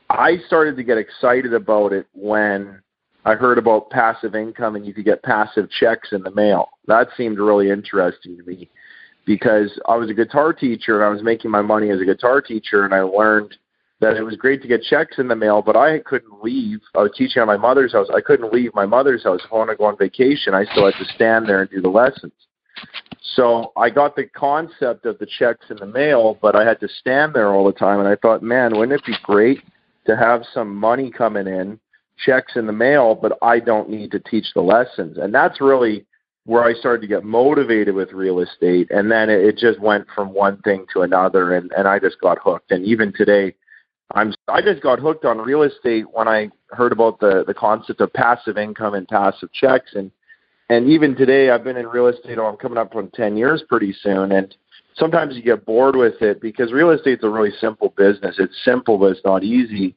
I 0.09 0.38
started 0.48 0.75
to 0.77 0.83
get 0.83 0.98
excited 0.98 1.53
about 1.53 1.94
it 1.94 2.07
when 2.13 2.81
I 3.24 3.36
heard 3.36 3.57
about 3.57 3.89
passive 3.89 4.36
income 4.36 4.75
and 4.75 4.86
you 4.86 4.94
could 4.94 5.06
get 5.06 5.24
passive 5.24 5.69
checks 5.69 6.09
in 6.12 6.24
the 6.24 6.31
mail. 6.31 6.69
That 6.88 7.07
seemed 7.15 7.39
really 7.39 7.69
interesting 7.69 8.38
to 8.38 8.44
me 8.44 8.69
because 9.25 9.71
I 9.88 9.95
was 9.95 10.09
a 10.09 10.13
guitar 10.13 10.53
teacher 10.53 10.95
and 10.95 11.06
I 11.06 11.09
was 11.09 11.24
making 11.24 11.51
my 11.51 11.62
money 11.62 11.92
as 11.92 12.01
a 12.01 12.06
guitar 12.06 12.42
teacher 12.42 12.83
and 12.83 12.94
I 12.94 13.01
learned 13.01 13.56
that 14.01 14.18
it 14.18 14.24
was 14.24 14.36
great 14.36 14.63
to 14.63 14.68
get 14.68 14.81
checks 14.81 15.19
in 15.19 15.27
the 15.27 15.36
mail, 15.36 15.62
but 15.62 15.77
I 15.77 16.00
couldn't 16.00 16.44
leave. 16.44 16.80
I 16.95 17.04
was 17.04 17.12
teaching 17.15 17.39
at 17.39 17.45
my 17.45 17.57
mother's 17.57 17.94
house. 17.94 18.07
I 18.13 18.19
couldn't 18.19 18.51
leave 18.51 18.74
my 18.74 18.88
mother's 18.88 19.24
house. 19.24 19.42
If 19.45 19.54
I 19.54 19.57
want 19.57 19.69
to 19.69 19.75
go 19.75 19.86
on 19.86 19.95
vacation, 19.95 20.56
I 20.56 20.65
still 20.65 20.86
had 20.86 20.95
to 20.97 21.13
stand 21.13 21.47
there 21.47 21.62
and 21.62 21.69
do 21.69 21.81
the 21.81 21.89
lessons. 21.89 22.33
So 23.36 23.72
I 23.78 23.89
got 23.89 24.16
the 24.16 24.25
concept 24.25 25.06
of 25.06 25.18
the 25.19 25.25
checks 25.25 25.66
in 25.69 25.78
the 25.78 25.86
mail, 25.86 26.38
but 26.42 26.56
I 26.56 26.66
had 26.66 26.80
to 26.81 26.88
stand 26.88 27.33
there 27.33 27.54
all 27.54 27.66
the 27.66 27.72
time. 27.72 28.00
And 28.00 28.07
I 28.07 28.16
thought, 28.16 28.44
man, 28.44 28.78
wouldn't 28.78 29.00
it 29.00 29.06
be 29.06 29.16
great 29.24 29.62
to 30.06 30.18
have 30.18 30.44
some 30.54 30.75
money 30.75 31.12
coming 31.12 31.48
in, 31.48 31.80
checks 32.18 32.54
in 32.56 32.66
the 32.66 32.74
mail, 32.74 33.16
but 33.16 33.38
I 33.42 33.60
don't 33.60 33.89
need 33.89 34.12
to 34.12 34.19
teach 34.19 34.48
the 34.54 34.62
lessons. 34.62 35.18
And 35.18 35.33
that's 35.33 35.62
really 35.62 36.06
where 36.45 36.63
I 36.63 36.74
started 36.74 37.01
to 37.01 37.07
get 37.07 37.24
motivated 37.24 37.94
with 37.94 38.12
real 38.12 38.39
estate. 38.39 38.89
And 38.89 39.12
then 39.12 39.30
it, 39.30 39.42
it 39.42 39.57
just 39.57 39.80
went 39.80 40.07
from 40.13 40.33
one 40.33 40.60
thing 40.63 40.86
to 40.94 41.01
another, 41.01 41.56
and, 41.56 41.72
and 41.78 41.88
I 41.88 42.00
just 42.00 42.19
got 42.19 42.39
hooked. 42.44 42.72
And 42.72 42.83
even 42.86 43.13
today, 43.16 43.56
I'm 44.13 44.33
I 44.48 44.62
just 44.62 44.81
got 44.81 45.00
hooked 45.00 45.25
on 45.25 45.38
real 45.38 45.63
estate 45.63 46.06
when 46.12 46.28
I 46.28 46.50
heard 46.72 46.92
about 46.92 47.19
the 47.19 47.44
the 47.45 47.54
concept 47.54 48.01
of 48.01 48.12
passive 48.12 48.57
income 48.57 48.94
and 48.94 49.07
passive 49.07 49.51
checks 49.54 49.92
and 49.94 50.12
and 50.71 50.89
even 50.89 51.15
today 51.15 51.50
I've 51.50 51.65
been 51.65 51.75
in 51.75 51.85
real 51.85 52.07
estate 52.07 52.38
oh, 52.38 52.45
I'm 52.45 52.56
coming 52.56 52.77
up 52.77 52.95
on 52.95 53.09
10 53.12 53.35
years 53.35 53.63
pretty 53.68 53.94
soon 54.01 54.31
and 54.31 54.56
sometimes 54.95 55.35
you 55.35 55.41
get 55.41 55.65
bored 55.65 55.95
with 55.95 56.21
it 56.21 56.41
because 56.41 56.71
real 56.71 56.91
estate's 56.91 57.23
a 57.23 57.29
really 57.29 57.51
simple 57.59 57.94
business 57.97 58.35
it's 58.39 58.56
simple 58.63 58.97
but 58.97 59.12
it's 59.12 59.25
not 59.25 59.44
easy 59.44 59.95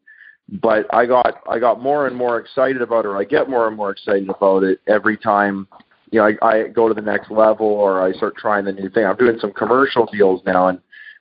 but 0.61 0.93
I 0.93 1.07
got 1.07 1.41
I 1.49 1.59
got 1.59 1.81
more 1.81 2.07
and 2.07 2.17
more 2.17 2.39
excited 2.39 2.83
about 2.83 3.05
it 3.05 3.09
or 3.09 3.17
I 3.17 3.25
get 3.25 3.49
more 3.49 3.69
and 3.69 3.77
more 3.77 3.91
excited 3.91 4.29
about 4.29 4.65
it 4.65 4.81
every 4.89 5.17
time 5.17 5.69
you 6.11 6.19
know 6.19 6.27
I, 6.43 6.47
I 6.47 6.69
go 6.69 6.89
to 6.89 6.95
the 6.95 7.01
next 7.01 7.31
level 7.31 7.67
or 7.67 8.03
I 8.03 8.13
start 8.13 8.37
trying 8.37 8.65
the 8.65 8.73
new 8.73 8.91
thing 8.91 9.07
I'm 9.07 9.17
doing 9.17 9.39
some 9.41 9.53
commercial 9.53 10.07
deals 10.07 10.43
now 10.45 10.69
and 10.69 10.81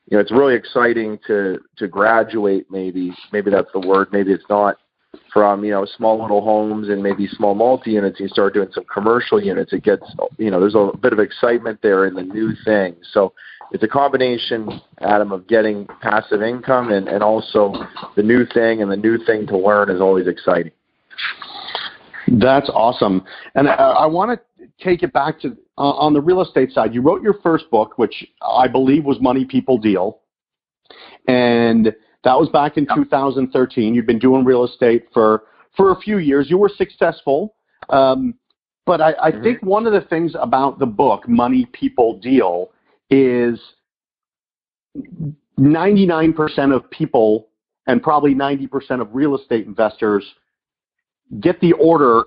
you 0.10 0.17
know, 0.17 0.22
it's 0.22 0.31
really 0.31 0.55
exciting 0.55 1.17
to 1.27 1.60
to 1.77 1.88
graduate. 1.88 2.67
Maybe 2.69 3.13
maybe 3.31 3.50
that's 3.50 3.72
the 3.72 3.79
word. 3.79 4.10
Maybe 4.12 4.33
it's 4.33 4.43
not 4.50 4.77
from 5.33 5.65
you 5.65 5.71
know 5.71 5.85
small 5.97 6.21
little 6.21 6.41
homes 6.41 6.89
and 6.89 7.01
maybe 7.01 7.27
small 7.27 7.55
multi 7.55 7.91
units. 7.91 8.19
You 8.19 8.27
start 8.27 8.53
doing 8.53 8.69
some 8.71 8.85
commercial 8.85 9.43
units. 9.43 9.73
It 9.73 9.83
gets 9.83 10.03
you 10.37 10.51
know 10.51 10.59
there's 10.59 10.75
a 10.75 10.91
bit 10.95 11.11
of 11.11 11.19
excitement 11.19 11.79
there 11.81 12.05
in 12.05 12.13
the 12.13 12.21
new 12.21 12.51
thing. 12.63 12.95
So 13.11 13.33
it's 13.71 13.83
a 13.83 13.87
combination, 13.87 14.81
Adam, 15.01 15.31
of 15.31 15.47
getting 15.47 15.87
passive 16.01 16.43
income 16.43 16.91
and 16.91 17.07
and 17.07 17.23
also 17.23 17.73
the 18.15 18.23
new 18.23 18.45
thing. 18.45 18.81
And 18.81 18.91
the 18.91 18.97
new 18.97 19.17
thing 19.25 19.47
to 19.47 19.57
learn 19.57 19.89
is 19.89 19.99
always 19.99 20.27
exciting. 20.27 20.71
That's 22.27 22.69
awesome. 22.69 23.23
And 23.55 23.67
I, 23.67 23.73
I 23.73 24.05
want 24.05 24.39
to 24.39 24.67
take 24.81 25.03
it 25.03 25.11
back 25.11 25.41
to 25.41 25.57
uh, 25.77 25.81
on 25.81 26.13
the 26.13 26.21
real 26.21 26.41
estate 26.41 26.71
side. 26.71 26.93
You 26.93 27.01
wrote 27.01 27.23
your 27.23 27.35
first 27.41 27.69
book, 27.71 27.97
which 27.97 28.25
I 28.41 28.67
believe 28.67 29.03
was 29.03 29.19
Money 29.19 29.45
People 29.45 29.77
Deal, 29.77 30.19
and 31.27 31.93
that 32.24 32.39
was 32.39 32.50
back 32.50 32.77
in 32.77 32.88
2013. 32.96 33.94
You've 33.94 34.06
been 34.06 34.20
doing 34.20 34.44
real 34.44 34.63
estate 34.63 35.08
for 35.13 35.44
for 35.75 35.92
a 35.92 36.00
few 36.00 36.20
years. 36.20 36.50
You 36.50 36.58
were 36.58 36.70
successful, 36.70 37.56
um, 37.89 38.36
but 38.86 39.01
I, 39.01 39.13
I 39.22 39.32
mm-hmm. 39.32 39.44
think 39.44 39.63
one 39.63 39.88
of 39.88 39.94
the 39.94 40.01
things 40.01 40.36
about 40.39 40.80
the 40.80 40.86
book 40.86 41.27
Money 41.27 41.65
People 41.74 42.20
Deal 42.20 42.72
is 43.10 43.60
99% 45.60 46.75
of 46.75 46.89
people 46.89 47.48
and 47.88 48.01
probably 48.01 48.34
90% 48.34 49.01
of 49.01 49.13
real 49.13 49.36
estate 49.38 49.65
investors 49.68 50.25
get 51.39 51.60
the 51.60 51.74
order 51.74 52.25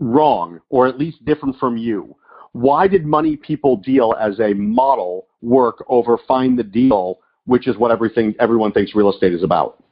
wrong 0.00 0.60
or 0.68 0.86
at 0.86 0.98
least 0.98 1.24
different 1.24 1.56
from 1.58 1.76
you. 1.76 2.14
Why 2.52 2.86
did 2.86 3.06
money 3.06 3.36
people 3.36 3.76
deal 3.76 4.14
as 4.20 4.38
a 4.40 4.52
model 4.54 5.28
work 5.40 5.84
over 5.88 6.18
find 6.28 6.58
the 6.58 6.62
deal, 6.62 7.20
which 7.46 7.66
is 7.66 7.76
what 7.76 7.90
everything 7.90 8.34
everyone 8.40 8.72
thinks 8.72 8.94
real 8.94 9.10
estate 9.10 9.32
is 9.32 9.42
about? 9.42 9.82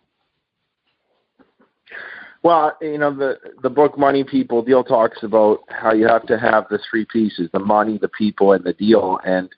Well, 2.42 2.76
you 2.80 2.96
know, 2.96 3.14
the 3.14 3.38
the 3.62 3.68
book 3.68 3.98
Money 3.98 4.24
People 4.24 4.62
Deal 4.62 4.82
talks 4.82 5.22
about 5.22 5.60
how 5.68 5.92
you 5.92 6.06
have 6.06 6.26
to 6.26 6.38
have 6.38 6.66
the 6.70 6.78
three 6.90 7.04
pieces: 7.04 7.50
the 7.52 7.58
money, 7.58 7.98
the 7.98 8.08
people, 8.08 8.52
and 8.52 8.64
the 8.64 8.72
deal. 8.72 9.18
And 9.24 9.50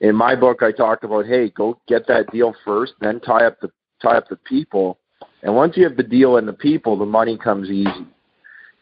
in 0.00 0.16
my 0.16 0.34
book, 0.34 0.62
I 0.62 0.72
talked 0.72 1.04
about, 1.04 1.26
hey, 1.26 1.50
go 1.50 1.78
get 1.86 2.06
that 2.08 2.32
deal 2.32 2.54
first, 2.64 2.94
then 3.00 3.20
tie 3.20 3.44
up 3.44 3.60
the 3.60 3.70
tie 4.02 4.16
up 4.16 4.28
the 4.28 4.36
people. 4.36 4.98
And 5.42 5.54
once 5.54 5.76
you 5.76 5.84
have 5.84 5.96
the 5.96 6.02
deal 6.02 6.36
and 6.36 6.48
the 6.48 6.52
people, 6.52 6.96
the 6.96 7.06
money 7.06 7.36
comes 7.36 7.68
easy. 7.68 8.06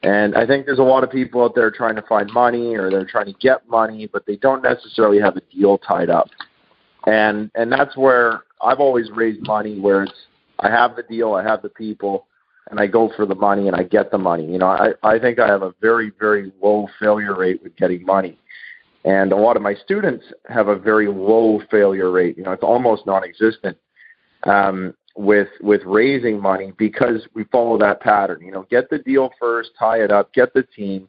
And 0.02 0.34
I 0.34 0.46
think 0.46 0.64
there's 0.64 0.78
a 0.78 0.82
lot 0.82 1.04
of 1.04 1.10
people 1.10 1.42
out 1.44 1.54
there 1.54 1.70
trying 1.70 1.96
to 1.96 2.02
find 2.02 2.32
money 2.32 2.74
or 2.74 2.90
they're 2.90 3.04
trying 3.04 3.26
to 3.26 3.34
get 3.34 3.68
money, 3.68 4.08
but 4.10 4.24
they 4.24 4.36
don't 4.36 4.62
necessarily 4.62 5.20
have 5.20 5.36
a 5.36 5.42
deal 5.54 5.76
tied 5.76 6.08
up. 6.08 6.28
And 7.06 7.50
and 7.54 7.72
that's 7.72 7.96
where 7.96 8.42
I've 8.60 8.80
always 8.80 9.10
raised 9.10 9.46
money 9.46 9.80
where 9.80 10.04
it's 10.04 10.12
I 10.58 10.68
have 10.70 10.96
the 10.96 11.02
deal, 11.02 11.34
I 11.34 11.42
have 11.42 11.62
the 11.62 11.70
people, 11.70 12.26
and 12.70 12.78
I 12.78 12.86
go 12.86 13.10
for 13.16 13.26
the 13.26 13.34
money 13.34 13.66
and 13.66 13.76
I 13.76 13.82
get 13.82 14.10
the 14.10 14.18
money. 14.18 14.50
You 14.50 14.58
know, 14.58 14.66
I, 14.66 14.92
I 15.02 15.18
think 15.18 15.38
I 15.38 15.46
have 15.46 15.62
a 15.62 15.74
very, 15.80 16.12
very 16.18 16.52
low 16.62 16.88
failure 17.00 17.36
rate 17.36 17.62
with 17.62 17.76
getting 17.76 18.04
money. 18.04 18.38
And 19.04 19.32
a 19.32 19.36
lot 19.36 19.56
of 19.56 19.62
my 19.62 19.74
students 19.74 20.26
have 20.48 20.68
a 20.68 20.76
very 20.76 21.08
low 21.08 21.62
failure 21.70 22.10
rate. 22.10 22.36
You 22.36 22.44
know, 22.44 22.52
it's 22.52 22.62
almost 22.62 23.06
non-existent 23.06 23.78
um, 24.44 24.94
with 25.16 25.48
with 25.62 25.80
raising 25.84 26.40
money 26.40 26.72
because 26.76 27.26
we 27.34 27.44
follow 27.44 27.78
that 27.78 28.00
pattern. 28.00 28.42
You 28.42 28.52
know, 28.52 28.66
get 28.70 28.90
the 28.90 28.98
deal 28.98 29.30
first, 29.40 29.70
tie 29.78 30.02
it 30.02 30.12
up, 30.12 30.32
get 30.34 30.52
the 30.52 30.62
team, 30.62 31.08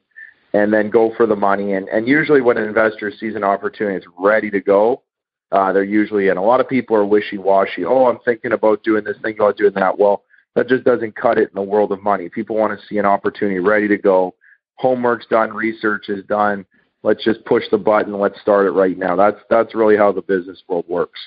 and 0.54 0.74
then 0.74 0.90
go 0.90 1.14
for 1.18 1.26
the 1.26 1.36
money. 1.36 1.74
And 1.74 1.90
and 1.90 2.08
usually 2.08 2.40
when 2.40 2.58
an 2.58 2.64
investor 2.64 3.12
sees 3.12 3.36
an 3.36 3.44
opportunity, 3.44 3.98
it's 3.98 4.08
ready 4.18 4.50
to 4.52 4.62
go. 4.62 5.04
Uh, 5.52 5.74
they're 5.74 5.84
usually 5.84 6.30
in. 6.30 6.38
A 6.38 6.44
lot 6.44 6.62
of 6.62 6.70
people 6.70 6.96
are 6.96 7.06
wishy-washy. 7.06 7.84
Oh, 7.86 8.06
I'm 8.06 8.20
thinking 8.24 8.54
about 8.54 8.84
doing 8.84 9.04
this, 9.04 9.18
thing 9.22 9.36
about 9.36 9.58
doing 9.58 9.74
that. 9.74 9.98
Well, 9.98 10.24
that 10.56 10.68
just 10.68 10.84
doesn't 10.84 11.16
cut 11.16 11.38
it 11.38 11.50
in 11.50 11.56
the 11.56 11.62
world 11.62 11.92
of 11.92 12.02
money. 12.02 12.30
People 12.30 12.56
want 12.56 12.78
to 12.78 12.86
see 12.88 12.98
an 12.98 13.06
opportunity 13.06 13.60
ready 13.60 13.88
to 13.88 13.98
go. 13.98 14.36
Homework's 14.76 15.26
done, 15.28 15.54
research 15.54 16.10
is 16.10 16.24
done 16.26 16.66
let's 17.04 17.24
just 17.24 17.44
push 17.46 17.64
the 17.72 17.78
button. 17.78 18.18
Let's 18.18 18.40
start 18.42 18.66
it 18.66 18.72
right 18.72 18.98
now. 18.98 19.16
That's 19.16 19.38
that's 19.50 19.76
really 19.76 19.98
how 19.98 20.12
the 20.12 20.22
business 20.22 20.62
world 20.68 20.86
works. 20.88 21.20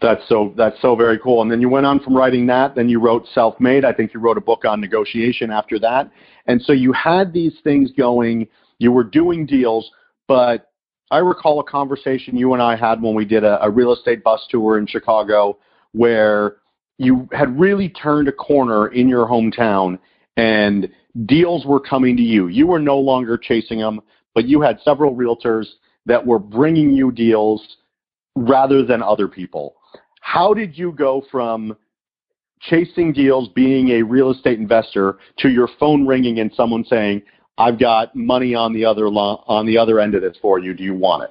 That's 0.00 0.22
so 0.28 0.52
that's 0.56 0.80
so 0.82 0.96
very 0.96 1.18
cool. 1.18 1.42
And 1.42 1.50
then 1.50 1.60
you 1.60 1.68
went 1.68 1.86
on 1.86 2.00
from 2.00 2.16
writing 2.16 2.46
that, 2.46 2.74
then 2.74 2.88
you 2.88 3.00
wrote 3.00 3.26
Self 3.34 3.58
Made. 3.60 3.84
I 3.84 3.92
think 3.92 4.12
you 4.12 4.20
wrote 4.20 4.36
a 4.36 4.42
book 4.42 4.64
on 4.64 4.80
negotiation 4.80 5.50
after 5.50 5.78
that. 5.80 6.10
And 6.46 6.60
so 6.62 6.72
you 6.72 6.92
had 6.92 7.32
these 7.32 7.54
things 7.62 7.90
going. 7.96 8.48
You 8.78 8.90
were 8.90 9.04
doing 9.04 9.46
deals, 9.46 9.88
but 10.26 10.71
I 11.12 11.18
recall 11.18 11.60
a 11.60 11.64
conversation 11.64 12.38
you 12.38 12.54
and 12.54 12.62
I 12.62 12.74
had 12.74 13.02
when 13.02 13.14
we 13.14 13.26
did 13.26 13.44
a, 13.44 13.62
a 13.62 13.70
real 13.70 13.92
estate 13.92 14.24
bus 14.24 14.46
tour 14.48 14.78
in 14.78 14.86
Chicago, 14.86 15.58
where 15.92 16.56
you 16.96 17.28
had 17.32 17.60
really 17.60 17.90
turned 17.90 18.28
a 18.28 18.32
corner 18.32 18.88
in 18.88 19.10
your 19.10 19.26
hometown 19.26 19.98
and 20.38 20.88
deals 21.26 21.66
were 21.66 21.80
coming 21.80 22.16
to 22.16 22.22
you. 22.22 22.48
You 22.48 22.66
were 22.66 22.78
no 22.78 22.98
longer 22.98 23.36
chasing 23.36 23.78
them, 23.78 24.00
but 24.34 24.46
you 24.46 24.62
had 24.62 24.80
several 24.82 25.14
realtors 25.14 25.66
that 26.06 26.24
were 26.24 26.38
bringing 26.38 26.92
you 26.92 27.12
deals 27.12 27.76
rather 28.34 28.82
than 28.82 29.02
other 29.02 29.28
people. 29.28 29.76
How 30.22 30.54
did 30.54 30.78
you 30.78 30.92
go 30.92 31.22
from 31.30 31.76
chasing 32.60 33.12
deals, 33.12 33.50
being 33.50 33.90
a 33.90 34.02
real 34.02 34.30
estate 34.30 34.58
investor, 34.58 35.18
to 35.40 35.50
your 35.50 35.68
phone 35.78 36.06
ringing 36.06 36.38
and 36.38 36.50
someone 36.54 36.84
saying, 36.84 37.20
"I've 37.58 37.78
got 37.78 38.14
money 38.14 38.54
on 38.54 38.72
the 38.72 38.84
other 38.84 39.08
lo- 39.08 39.44
on 39.46 39.66
the 39.66 39.78
other 39.78 40.00
end 40.00 40.14
of 40.14 40.22
this 40.22 40.36
for 40.40 40.58
you. 40.58 40.74
Do 40.74 40.82
you 40.82 40.94
want 40.94 41.24
it?" 41.24 41.30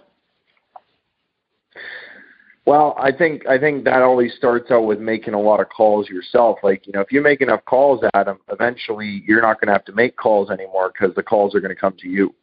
Well, 2.66 2.96
I 2.98 3.12
think 3.12 3.48
I 3.48 3.58
think 3.58 3.86
that 3.86 4.02
always 4.04 4.34
starts 4.36 4.70
out 4.70 4.86
with 4.86 5.00
making 5.00 5.34
a 5.34 5.40
lot 5.40 5.60
of 5.60 5.70
calls 5.70 6.08
yourself. 6.10 6.60
Like 6.62 6.86
you 6.86 6.94
know, 6.94 7.02
if 7.02 7.12
you 7.12 7.22
make 7.22 7.42
enough 7.42 7.66
calls, 7.66 8.04
Adam, 8.14 8.40
eventually 8.52 9.24
you're 9.26 9.42
not 9.42 9.60
going 9.60 9.68
to 9.68 9.74
have 9.74 9.86
to 9.86 9.94
make 9.94 10.16
calls 10.16 10.52
anymore 10.52 10.92
because 10.94 11.16
the 11.16 11.24
calls 11.24 11.56
are 11.56 11.60
going 11.60 11.74
to 11.74 11.80
come 11.80 11.96
to 12.00 12.08
you. 12.08 12.34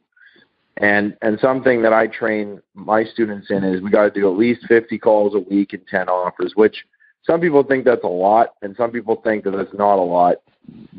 And 0.79 1.17
and 1.23 1.39
something 1.41 1.83
that 1.83 1.93
I 1.93 2.09
train 2.09 2.61
my 2.75 3.05
students 3.05 3.51
in 3.51 3.63
is 3.63 3.81
we 3.81 3.91
got 3.91 4.13
to 4.13 4.21
do 4.21 4.31
at 4.31 4.37
least 4.37 4.67
50 4.67 4.99
calls 4.99 5.35
a 5.35 5.41
week 5.41 5.73
and 5.73 5.87
10 5.89 6.09
offers, 6.09 6.53
which 6.57 6.85
some 7.25 7.41
people 7.41 7.63
think 7.63 7.85
that's 7.85 8.05
a 8.05 8.09
lot, 8.09 8.55
and 8.63 8.75
some 8.77 8.91
people 8.91 9.21
think 9.23 9.45
that 9.45 9.53
that's 9.53 9.75
not 9.75 9.99
a 9.99 10.03
lot. 10.03 10.37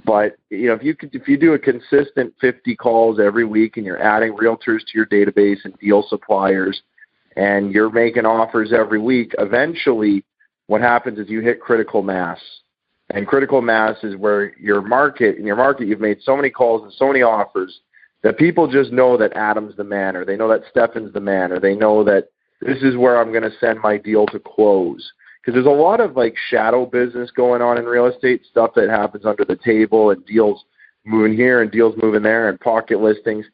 But 0.05 0.37
you 0.49 0.67
know, 0.67 0.73
if 0.73 0.83
you 0.83 0.95
could, 0.95 1.13
if 1.13 1.27
you 1.27 1.37
do 1.37 1.53
a 1.53 1.59
consistent 1.59 2.33
50 2.41 2.75
calls 2.75 3.19
every 3.19 3.45
week 3.45 3.77
and 3.77 3.85
you're 3.85 4.01
adding 4.01 4.33
realtors 4.33 4.79
to 4.79 4.95
your 4.95 5.05
database 5.05 5.59
and 5.63 5.77
deal 5.79 6.05
suppliers 6.07 6.81
and 7.35 7.71
you're 7.71 7.91
making 7.91 8.25
offers 8.25 8.73
every 8.73 8.99
week, 8.99 9.33
eventually 9.37 10.23
what 10.67 10.81
happens 10.81 11.19
is 11.19 11.29
you 11.29 11.41
hit 11.41 11.59
critical 11.61 12.01
mass. 12.01 12.39
And 13.11 13.27
critical 13.27 13.61
mass 13.61 13.97
is 14.03 14.15
where 14.15 14.55
your 14.57 14.81
market, 14.81 15.37
in 15.37 15.45
your 15.45 15.55
market, 15.55 15.87
you've 15.87 15.99
made 15.99 16.19
so 16.21 16.35
many 16.35 16.51
calls 16.51 16.83
and 16.83 16.93
so 16.93 17.07
many 17.07 17.23
offers 17.23 17.79
that 18.21 18.37
people 18.37 18.67
just 18.67 18.91
know 18.91 19.17
that 19.17 19.33
Adam's 19.33 19.75
the 19.77 19.83
man, 19.83 20.15
or 20.15 20.25
they 20.25 20.35
know 20.35 20.47
that 20.49 20.63
Stefan's 20.69 21.13
the 21.13 21.19
man, 21.19 21.51
or 21.51 21.59
they 21.59 21.75
know 21.75 22.03
that 22.03 22.29
this 22.61 22.83
is 22.83 22.97
where 22.97 23.19
I'm 23.19 23.31
going 23.31 23.43
to 23.43 23.57
send 23.59 23.79
my 23.79 23.97
deal 23.97 24.25
to 24.27 24.39
close. 24.39 25.11
Because 25.49 25.63
there's 25.65 25.77
a 25.77 25.81
lot 25.81 25.99
of 25.99 26.15
like 26.15 26.35
shadow 26.51 26.85
business 26.85 27.31
going 27.31 27.59
on 27.59 27.79
in 27.79 27.85
real 27.85 28.05
estate, 28.05 28.45
stuff 28.51 28.75
that 28.75 28.87
happens 28.87 29.25
under 29.25 29.43
the 29.43 29.55
table, 29.55 30.11
and 30.11 30.23
deals 30.27 30.63
moving 31.05 31.35
here 31.35 31.63
and 31.63 31.71
deals 31.71 31.95
moving 31.99 32.21
there, 32.21 32.49
and 32.49 32.59
pocket 32.59 32.99
listings. 32.99 33.47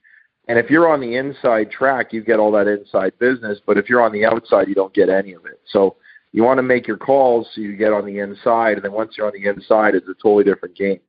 And 0.50 0.60
if 0.60 0.70
you're 0.70 0.90
on 0.90 1.00
the 1.00 1.16
inside 1.16 1.72
track, 1.72 2.12
you 2.12 2.22
get 2.22 2.38
all 2.38 2.52
that 2.52 2.68
inside 2.68 3.18
business. 3.18 3.60
But 3.66 3.78
if 3.78 3.88
you're 3.88 4.02
on 4.02 4.12
the 4.12 4.26
outside, 4.26 4.68
you 4.68 4.76
don't 4.76 4.94
get 4.94 5.08
any 5.08 5.32
of 5.32 5.46
it. 5.46 5.62
So 5.70 5.96
you 6.34 6.44
want 6.44 6.58
to 6.58 6.64
make 6.64 6.86
your 6.86 6.98
calls 6.98 7.48
so 7.56 7.62
you 7.62 7.78
get 7.78 7.94
on 7.94 8.06
the 8.06 8.20
inside. 8.20 8.74
And 8.74 8.84
then 8.84 8.92
once 8.92 9.14
you're 9.18 9.28
on 9.28 9.34
the 9.34 9.48
inside, 9.48 9.96
it's 9.96 10.10
a 10.10 10.16
totally 10.16 10.44
different 10.44 10.76
game. 10.76 11.00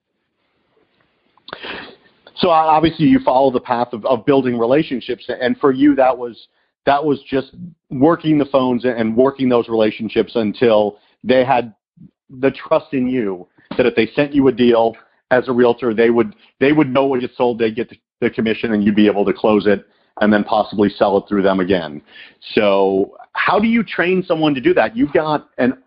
So 2.36 2.48
obviously, 2.48 3.06
you 3.06 3.18
follow 3.24 3.50
the 3.50 3.58
path 3.58 3.88
of, 3.92 4.06
of 4.06 4.24
building 4.24 4.56
relationships, 4.56 5.24
and 5.28 5.58
for 5.58 5.72
you, 5.72 5.96
that 5.96 6.16
was 6.16 6.46
that 6.86 7.04
was 7.04 7.22
just 7.28 7.52
working 7.90 8.38
the 8.38 8.46
phones 8.46 8.84
and 8.84 9.16
working 9.16 9.48
those 9.48 9.68
relationships 9.68 10.32
until 10.36 10.98
they 11.22 11.44
had 11.44 11.74
the 12.30 12.50
trust 12.50 12.92
in 12.92 13.06
you 13.08 13.46
that 13.76 13.86
if 13.86 13.94
they 13.94 14.06
sent 14.14 14.32
you 14.32 14.48
a 14.48 14.52
deal 14.52 14.96
as 15.30 15.48
a 15.48 15.52
realtor, 15.52 15.92
they 15.92 16.10
would 16.10 16.34
they 16.60 16.72
would 16.72 16.88
know 16.88 17.06
when 17.06 17.22
it 17.22 17.30
sold, 17.36 17.58
they'd 17.58 17.76
get 17.76 17.88
the 17.90 17.96
the 18.20 18.30
commission 18.30 18.72
and 18.72 18.84
you'd 18.84 18.96
be 18.96 19.06
able 19.06 19.24
to 19.24 19.32
close 19.32 19.66
it 19.66 19.86
and 20.20 20.32
then 20.32 20.44
possibly 20.44 20.88
sell 20.88 21.18
it 21.18 21.24
through 21.28 21.42
them 21.42 21.60
again. 21.60 22.00
So 22.54 23.16
how 23.32 23.58
do 23.58 23.66
you 23.66 23.82
train 23.82 24.22
someone 24.22 24.54
to 24.54 24.60
do 24.60 24.72
that? 24.74 24.96
You've 24.96 25.12
got 25.12 25.48
an 25.58 25.82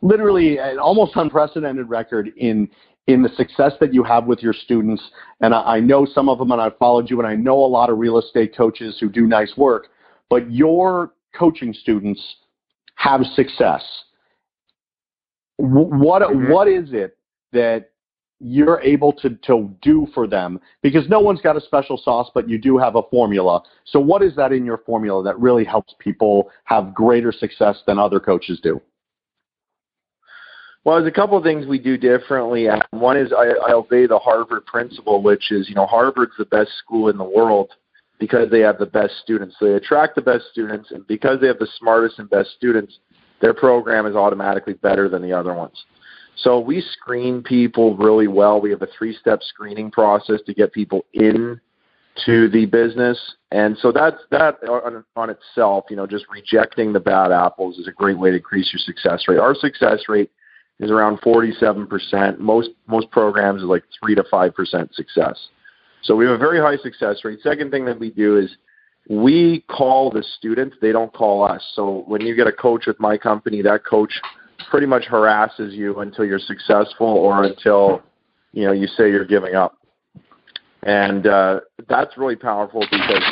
literally 0.00 0.58
an 0.58 0.78
almost 0.78 1.12
unprecedented 1.16 1.88
record 1.88 2.30
in 2.36 2.68
in 3.06 3.22
the 3.22 3.28
success 3.36 3.72
that 3.78 3.94
you 3.94 4.02
have 4.02 4.26
with 4.26 4.42
your 4.42 4.52
students. 4.52 5.02
And 5.40 5.54
I, 5.54 5.76
I 5.76 5.80
know 5.80 6.06
some 6.06 6.28
of 6.28 6.38
them, 6.38 6.50
and 6.50 6.60
I've 6.60 6.76
followed 6.76 7.08
you, 7.08 7.20
and 7.20 7.28
I 7.28 7.36
know 7.36 7.64
a 7.64 7.66
lot 7.66 7.88
of 7.88 7.98
real 7.98 8.18
estate 8.18 8.56
coaches 8.56 8.96
who 8.98 9.08
do 9.08 9.26
nice 9.26 9.52
work. 9.56 9.88
But 10.28 10.50
your 10.50 11.12
coaching 11.34 11.72
students 11.72 12.20
have 12.96 13.22
success. 13.34 13.82
What 15.58 16.22
mm-hmm. 16.22 16.52
what 16.52 16.68
is 16.68 16.92
it 16.92 17.16
that 17.52 17.90
you're 18.38 18.80
able 18.80 19.12
to, 19.12 19.30
to 19.30 19.74
do 19.80 20.06
for 20.12 20.26
them 20.26 20.60
because 20.82 21.08
no 21.08 21.20
one's 21.20 21.40
got 21.40 21.56
a 21.56 21.60
special 21.60 21.96
sauce, 21.96 22.30
but 22.34 22.48
you 22.48 22.58
do 22.58 22.76
have 22.76 22.96
a 22.96 23.02
formula. 23.10 23.62
So, 23.84 23.98
what 23.98 24.22
is 24.22 24.36
that 24.36 24.52
in 24.52 24.64
your 24.64 24.78
formula 24.78 25.22
that 25.24 25.38
really 25.38 25.64
helps 25.64 25.94
people 25.98 26.50
have 26.64 26.94
greater 26.94 27.32
success 27.32 27.82
than 27.86 27.98
other 27.98 28.20
coaches 28.20 28.60
do? 28.62 28.80
Well, 30.84 31.00
there's 31.00 31.10
a 31.10 31.14
couple 31.14 31.36
of 31.36 31.42
things 31.42 31.66
we 31.66 31.80
do 31.80 31.96
differently. 31.96 32.68
One 32.90 33.16
is 33.16 33.32
I, 33.32 33.54
I 33.68 33.72
obey 33.72 34.06
the 34.06 34.18
Harvard 34.18 34.66
principle, 34.66 35.20
which 35.20 35.50
is, 35.50 35.68
you 35.68 35.74
know, 35.74 35.86
Harvard's 35.86 36.34
the 36.38 36.44
best 36.44 36.70
school 36.78 37.08
in 37.08 37.16
the 37.16 37.24
world 37.24 37.70
because 38.18 38.50
they 38.50 38.60
have 38.60 38.78
the 38.78 38.86
best 38.86 39.14
students. 39.22 39.56
So 39.58 39.66
they 39.66 39.74
attract 39.74 40.14
the 40.14 40.22
best 40.22 40.44
students, 40.50 40.90
and 40.90 41.06
because 41.06 41.40
they 41.40 41.46
have 41.46 41.58
the 41.58 41.68
smartest 41.78 42.18
and 42.18 42.28
best 42.30 42.50
students, 42.56 42.98
their 43.40 43.54
program 43.54 44.06
is 44.06 44.16
automatically 44.16 44.74
better 44.74 45.08
than 45.08 45.22
the 45.22 45.32
other 45.32 45.54
ones. 45.54 45.84
So 46.36 46.60
we 46.60 46.80
screen 46.80 47.42
people 47.42 47.96
really 47.96 48.28
well. 48.28 48.60
We 48.60 48.70
have 48.70 48.82
a 48.82 48.88
three-step 48.98 49.42
screening 49.42 49.90
process 49.90 50.40
to 50.46 50.54
get 50.54 50.72
people 50.72 51.06
in 51.12 51.60
to 52.24 52.48
the 52.48 52.66
business. 52.66 53.18
And 53.50 53.76
so 53.78 53.92
that's 53.92 54.16
that 54.30 54.56
on, 54.68 55.04
on 55.16 55.30
itself, 55.30 55.84
you 55.90 55.96
know, 55.96 56.06
just 56.06 56.24
rejecting 56.30 56.92
the 56.92 57.00
bad 57.00 57.32
apples 57.32 57.78
is 57.78 57.88
a 57.88 57.92
great 57.92 58.18
way 58.18 58.30
to 58.30 58.36
increase 58.36 58.72
your 58.72 58.80
success 58.80 59.24
rate. 59.28 59.38
Our 59.38 59.54
success 59.54 60.00
rate 60.08 60.30
is 60.80 60.90
around 60.90 61.20
47%. 61.20 62.38
Most 62.38 62.70
most 62.86 63.10
programs 63.10 63.62
are 63.62 63.66
like 63.66 63.84
3 64.02 64.14
to 64.14 64.22
5% 64.22 64.94
success. 64.94 65.48
So 66.06 66.14
we 66.14 66.24
have 66.24 66.34
a 66.34 66.38
very 66.38 66.60
high 66.60 66.76
success 66.76 67.24
rate. 67.24 67.40
Second 67.42 67.72
thing 67.72 67.84
that 67.86 67.98
we 67.98 68.10
do 68.10 68.38
is 68.38 68.56
we 69.08 69.64
call 69.68 70.10
the 70.10 70.22
students, 70.38 70.76
they 70.80 70.92
don't 70.92 71.12
call 71.12 71.42
us. 71.44 71.62
So 71.74 72.04
when 72.06 72.20
you 72.20 72.36
get 72.36 72.46
a 72.46 72.52
coach 72.52 72.86
with 72.86 72.98
my 73.00 73.18
company, 73.18 73.60
that 73.62 73.84
coach 73.84 74.12
pretty 74.70 74.86
much 74.86 75.06
harasses 75.06 75.74
you 75.74 75.98
until 76.00 76.24
you're 76.24 76.38
successful 76.38 77.06
or 77.06 77.42
until 77.44 78.02
you 78.52 78.64
know 78.64 78.72
you 78.72 78.86
say 78.86 79.10
you're 79.10 79.24
giving 79.24 79.54
up. 79.54 79.76
And 80.84 81.26
uh, 81.26 81.60
that's 81.88 82.16
really 82.16 82.36
powerful 82.36 82.80
because 82.90 83.22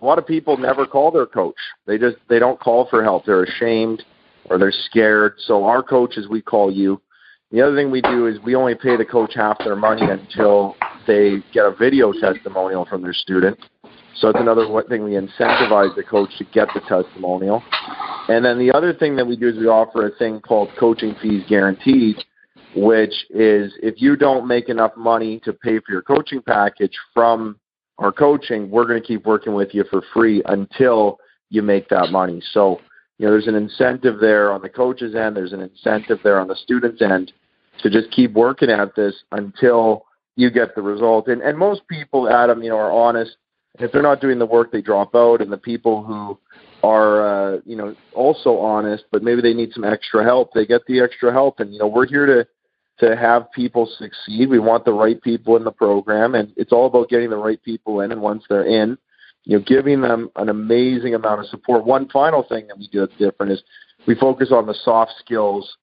a 0.00 0.04
lot 0.04 0.18
of 0.18 0.26
people 0.26 0.56
never 0.56 0.86
call 0.86 1.10
their 1.10 1.26
coach. 1.26 1.56
They 1.86 1.98
just 1.98 2.16
they 2.28 2.38
don't 2.38 2.58
call 2.58 2.88
for 2.88 3.02
help. 3.02 3.26
They're 3.26 3.44
ashamed 3.44 4.02
or 4.46 4.58
they're 4.58 4.72
scared. 4.72 5.34
So 5.38 5.64
our 5.64 5.82
coaches, 5.82 6.26
we 6.28 6.40
call 6.40 6.72
you. 6.72 7.00
The 7.54 7.62
other 7.62 7.76
thing 7.76 7.92
we 7.92 8.02
do 8.02 8.26
is 8.26 8.40
we 8.40 8.56
only 8.56 8.74
pay 8.74 8.96
the 8.96 9.04
coach 9.04 9.34
half 9.36 9.58
their 9.58 9.76
money 9.76 10.02
until 10.02 10.74
they 11.06 11.36
get 11.52 11.64
a 11.64 11.70
video 11.70 12.10
testimonial 12.10 12.84
from 12.84 13.00
their 13.00 13.12
student. 13.12 13.56
So 14.16 14.28
it's 14.30 14.40
another 14.40 14.66
thing 14.88 15.04
we 15.04 15.12
incentivize 15.12 15.94
the 15.94 16.02
coach 16.02 16.36
to 16.38 16.44
get 16.52 16.66
the 16.74 16.80
testimonial. 16.80 17.62
And 18.26 18.44
then 18.44 18.58
the 18.58 18.72
other 18.72 18.92
thing 18.92 19.14
that 19.14 19.24
we 19.24 19.36
do 19.36 19.50
is 19.50 19.56
we 19.56 19.68
offer 19.68 20.08
a 20.08 20.10
thing 20.16 20.40
called 20.40 20.70
coaching 20.80 21.14
fees 21.22 21.44
guaranteed, 21.48 22.16
which 22.74 23.14
is 23.30 23.72
if 23.80 24.02
you 24.02 24.16
don't 24.16 24.48
make 24.48 24.68
enough 24.68 24.96
money 24.96 25.38
to 25.44 25.52
pay 25.52 25.78
for 25.78 25.92
your 25.92 26.02
coaching 26.02 26.42
package 26.42 26.98
from 27.12 27.56
our 27.98 28.10
coaching, 28.10 28.68
we're 28.68 28.84
going 28.84 29.00
to 29.00 29.06
keep 29.06 29.24
working 29.24 29.54
with 29.54 29.72
you 29.72 29.84
for 29.92 30.02
free 30.12 30.42
until 30.46 31.18
you 31.50 31.62
make 31.62 31.88
that 31.90 32.10
money. 32.10 32.42
So, 32.50 32.80
you 33.18 33.26
know, 33.26 33.30
there's 33.30 33.46
an 33.46 33.54
incentive 33.54 34.18
there 34.18 34.50
on 34.50 34.60
the 34.60 34.68
coach's 34.68 35.14
end, 35.14 35.36
there's 35.36 35.52
an 35.52 35.60
incentive 35.60 36.18
there 36.24 36.40
on 36.40 36.48
the 36.48 36.56
student's 36.56 37.00
end 37.00 37.32
to 37.84 37.90
just 37.90 38.10
keep 38.10 38.32
working 38.32 38.70
at 38.70 38.96
this 38.96 39.14
until 39.30 40.06
you 40.36 40.50
get 40.50 40.74
the 40.74 40.82
result. 40.82 41.28
And 41.28 41.42
and 41.42 41.56
most 41.56 41.86
people, 41.86 42.28
Adam, 42.28 42.62
you 42.62 42.70
know, 42.70 42.78
are 42.78 42.90
honest. 42.90 43.36
If 43.78 43.92
they're 43.92 44.02
not 44.02 44.20
doing 44.20 44.38
the 44.38 44.46
work, 44.46 44.72
they 44.72 44.80
drop 44.80 45.14
out. 45.14 45.40
And 45.40 45.52
the 45.52 45.58
people 45.58 46.02
who 46.02 46.38
are, 46.82 47.54
uh, 47.54 47.60
you 47.64 47.76
know, 47.76 47.94
also 48.14 48.58
honest, 48.58 49.04
but 49.12 49.22
maybe 49.22 49.42
they 49.42 49.52
need 49.52 49.72
some 49.72 49.84
extra 49.84 50.24
help, 50.24 50.52
they 50.52 50.64
get 50.66 50.86
the 50.86 51.00
extra 51.00 51.32
help. 51.32 51.60
And 51.60 51.72
you 51.72 51.78
know, 51.78 51.86
we're 51.86 52.06
here 52.06 52.26
to 52.26 52.46
to 53.06 53.16
have 53.16 53.52
people 53.52 53.90
succeed. 53.98 54.48
We 54.48 54.60
want 54.60 54.84
the 54.84 54.92
right 54.92 55.20
people 55.20 55.56
in 55.56 55.64
the 55.64 55.72
program, 55.72 56.34
and 56.34 56.52
it's 56.56 56.72
all 56.72 56.86
about 56.86 57.08
getting 57.08 57.30
the 57.30 57.36
right 57.36 57.62
people 57.62 58.00
in. 58.00 58.12
And 58.12 58.22
once 58.22 58.44
they're 58.48 58.64
in, 58.64 58.96
you 59.44 59.58
know, 59.58 59.64
giving 59.66 60.00
them 60.00 60.30
an 60.36 60.48
amazing 60.48 61.14
amount 61.14 61.40
of 61.40 61.46
support. 61.46 61.84
One 61.84 62.08
final 62.08 62.44
thing 62.44 62.66
that 62.68 62.78
we 62.78 62.88
do 62.88 63.00
that's 63.00 63.18
different 63.18 63.52
is 63.52 63.62
we 64.06 64.14
focus 64.14 64.52
on 64.52 64.66
the 64.66 64.74
soft 64.74 65.12
skills, 65.18 65.76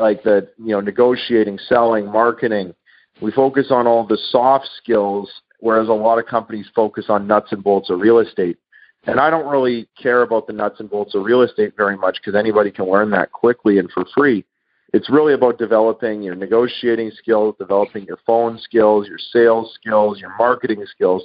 like 0.00 0.22
the 0.22 0.48
you 0.58 0.72
know 0.72 0.80
negotiating, 0.80 1.58
selling, 1.68 2.06
marketing. 2.06 2.74
We 3.20 3.32
focus 3.32 3.68
on 3.70 3.86
all 3.86 4.06
the 4.06 4.18
soft 4.30 4.68
skills, 4.76 5.30
whereas 5.60 5.88
a 5.88 5.92
lot 5.92 6.18
of 6.18 6.26
companies 6.26 6.66
focus 6.74 7.06
on 7.08 7.26
nuts 7.26 7.52
and 7.52 7.64
bolts 7.64 7.90
of 7.90 8.00
real 8.00 8.18
estate. 8.18 8.58
And 9.04 9.20
I 9.20 9.30
don't 9.30 9.48
really 9.48 9.88
care 10.00 10.22
about 10.22 10.46
the 10.46 10.52
nuts 10.52 10.80
and 10.80 10.90
bolts 10.90 11.14
of 11.14 11.24
real 11.24 11.42
estate 11.42 11.74
very 11.76 11.96
much 11.96 12.18
because 12.20 12.38
anybody 12.38 12.70
can 12.70 12.90
learn 12.90 13.10
that 13.10 13.32
quickly 13.32 13.78
and 13.78 13.90
for 13.92 14.04
free 14.14 14.44
it's 14.92 15.10
really 15.10 15.34
about 15.34 15.58
developing 15.58 16.22
your 16.22 16.34
negotiating 16.34 17.10
skills, 17.16 17.54
developing 17.58 18.04
your 18.04 18.18
phone 18.26 18.58
skills, 18.58 19.06
your 19.08 19.18
sales 19.18 19.74
skills, 19.74 20.20
your 20.20 20.34
marketing 20.38 20.84
skills. 20.90 21.24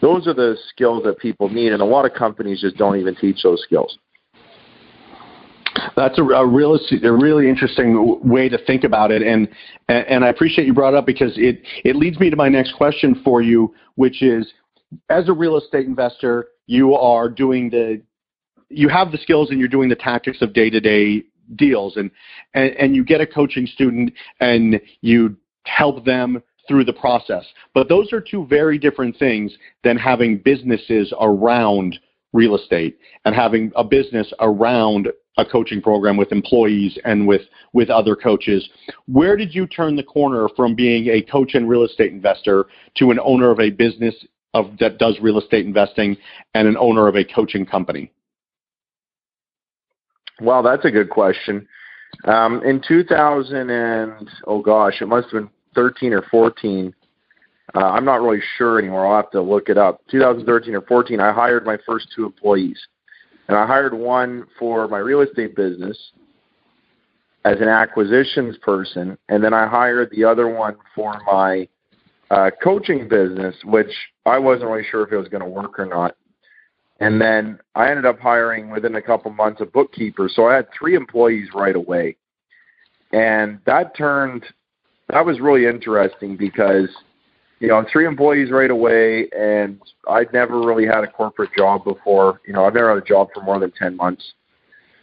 Those 0.00 0.26
are 0.26 0.34
the 0.34 0.56
skills 0.70 1.04
that 1.04 1.18
people 1.18 1.48
need, 1.48 1.72
and 1.72 1.82
a 1.82 1.84
lot 1.84 2.04
of 2.04 2.14
companies 2.14 2.62
just 2.62 2.76
don't 2.76 2.98
even 2.98 3.14
teach 3.14 3.42
those 3.42 3.62
skills. 3.62 3.98
That's 5.96 6.18
a, 6.18 6.22
a 6.22 6.46
really, 6.46 6.80
a 7.02 7.12
really 7.12 7.48
interesting 7.48 8.20
way 8.22 8.48
to 8.48 8.58
think 8.64 8.84
about 8.84 9.10
it, 9.10 9.22
and 9.22 9.48
and 9.88 10.24
I 10.24 10.28
appreciate 10.28 10.66
you 10.66 10.74
brought 10.74 10.94
it 10.94 10.98
up 10.98 11.06
because 11.06 11.32
it 11.36 11.62
it 11.84 11.96
leads 11.96 12.18
me 12.18 12.30
to 12.30 12.36
my 12.36 12.48
next 12.48 12.74
question 12.74 13.20
for 13.24 13.42
you, 13.42 13.74
which 13.94 14.22
is, 14.22 14.52
as 15.08 15.28
a 15.28 15.32
real 15.32 15.56
estate 15.56 15.86
investor, 15.86 16.48
you 16.66 16.94
are 16.94 17.28
doing 17.28 17.70
the, 17.70 18.02
you 18.68 18.88
have 18.88 19.12
the 19.12 19.18
skills 19.18 19.50
and 19.50 19.58
you're 19.58 19.68
doing 19.68 19.88
the 19.88 19.96
tactics 19.96 20.42
of 20.42 20.52
day 20.52 20.70
to 20.70 20.80
day 20.80 21.24
deals 21.56 21.96
and, 21.96 22.10
and 22.54 22.70
and 22.76 22.96
you 22.96 23.04
get 23.04 23.20
a 23.20 23.26
coaching 23.26 23.66
student 23.66 24.12
and 24.40 24.80
you 25.00 25.36
help 25.64 26.04
them 26.04 26.42
through 26.68 26.84
the 26.84 26.92
process. 26.92 27.44
But 27.74 27.88
those 27.88 28.12
are 28.12 28.20
two 28.20 28.46
very 28.46 28.78
different 28.78 29.16
things 29.18 29.52
than 29.84 29.96
having 29.96 30.38
businesses 30.38 31.12
around 31.20 31.98
real 32.32 32.56
estate 32.56 32.98
and 33.24 33.34
having 33.34 33.72
a 33.76 33.84
business 33.84 34.32
around 34.40 35.08
a 35.38 35.44
coaching 35.44 35.80
program 35.80 36.16
with 36.16 36.30
employees 36.32 36.98
and 37.04 37.26
with 37.26 37.42
with 37.72 37.88
other 37.88 38.14
coaches 38.14 38.68
where 39.06 39.36
did 39.36 39.54
you 39.54 39.66
turn 39.66 39.96
the 39.96 40.02
corner 40.02 40.46
from 40.54 40.74
being 40.74 41.08
a 41.08 41.22
coach 41.22 41.54
and 41.54 41.68
real 41.68 41.84
estate 41.84 42.12
investor 42.12 42.66
to 42.94 43.10
an 43.10 43.18
owner 43.24 43.50
of 43.50 43.58
a 43.58 43.70
business 43.70 44.14
of 44.52 44.76
that 44.78 44.98
does 44.98 45.18
real 45.20 45.38
estate 45.38 45.64
investing 45.64 46.16
and 46.54 46.68
an 46.68 46.76
owner 46.76 47.08
of 47.08 47.16
a 47.16 47.24
coaching 47.24 47.64
company 47.64 48.12
well, 50.42 50.62
that's 50.62 50.84
a 50.84 50.90
good 50.90 51.08
question. 51.08 51.66
Um, 52.24 52.62
in 52.64 52.82
2000 52.86 53.70
and 53.70 54.28
oh 54.46 54.60
gosh, 54.60 55.00
it 55.00 55.06
must 55.06 55.30
have 55.30 55.42
been 55.42 55.50
13 55.74 56.12
or 56.12 56.22
14. 56.30 56.94
Uh, 57.74 57.78
I'm 57.78 58.04
not 58.04 58.20
really 58.20 58.42
sure 58.58 58.78
anymore. 58.78 59.06
I'll 59.06 59.22
have 59.22 59.30
to 59.30 59.40
look 59.40 59.68
it 59.68 59.78
up. 59.78 60.00
2013 60.10 60.74
or 60.74 60.82
14, 60.82 61.20
I 61.20 61.32
hired 61.32 61.64
my 61.64 61.78
first 61.86 62.08
two 62.14 62.26
employees, 62.26 62.78
and 63.48 63.56
I 63.56 63.66
hired 63.66 63.94
one 63.94 64.46
for 64.58 64.88
my 64.88 64.98
real 64.98 65.20
estate 65.20 65.56
business 65.56 65.98
as 67.44 67.60
an 67.60 67.68
acquisitions 67.68 68.56
person, 68.58 69.18
and 69.28 69.42
then 69.42 69.52
I 69.52 69.66
hired 69.66 70.10
the 70.10 70.24
other 70.24 70.48
one 70.48 70.76
for 70.94 71.20
my 71.26 71.68
uh, 72.30 72.50
coaching 72.62 73.08
business, 73.08 73.54
which 73.64 73.92
I 74.24 74.38
wasn't 74.38 74.70
really 74.70 74.86
sure 74.88 75.02
if 75.04 75.12
it 75.12 75.16
was 75.16 75.28
going 75.28 75.42
to 75.42 75.48
work 75.48 75.78
or 75.78 75.86
not. 75.86 76.16
And 77.00 77.20
then 77.20 77.58
I 77.74 77.90
ended 77.90 78.06
up 78.06 78.20
hiring 78.20 78.70
within 78.70 78.94
a 78.94 79.02
couple 79.02 79.32
months 79.32 79.60
a 79.60 79.66
bookkeeper. 79.66 80.30
So 80.32 80.46
I 80.46 80.54
had 80.54 80.68
three 80.78 80.94
employees 80.94 81.48
right 81.52 81.74
away. 81.74 82.16
And 83.12 83.58
that 83.66 83.96
turned, 83.96 84.44
that 85.08 85.26
was 85.26 85.40
really 85.40 85.66
interesting 85.66 86.36
because, 86.36 86.88
you 87.62 87.68
know, 87.68 87.76
I'm 87.76 87.86
three 87.86 88.06
employees 88.06 88.50
right 88.50 88.70
away. 88.70 89.28
And 89.30 89.80
I'd 90.10 90.32
never 90.32 90.60
really 90.60 90.84
had 90.84 91.04
a 91.04 91.06
corporate 91.06 91.50
job 91.56 91.84
before. 91.84 92.40
You 92.44 92.52
know, 92.52 92.64
I've 92.64 92.74
never 92.74 92.92
had 92.92 92.98
a 92.98 93.06
job 93.06 93.28
for 93.32 93.40
more 93.40 93.60
than 93.60 93.70
10 93.70 93.96
months. 93.96 94.32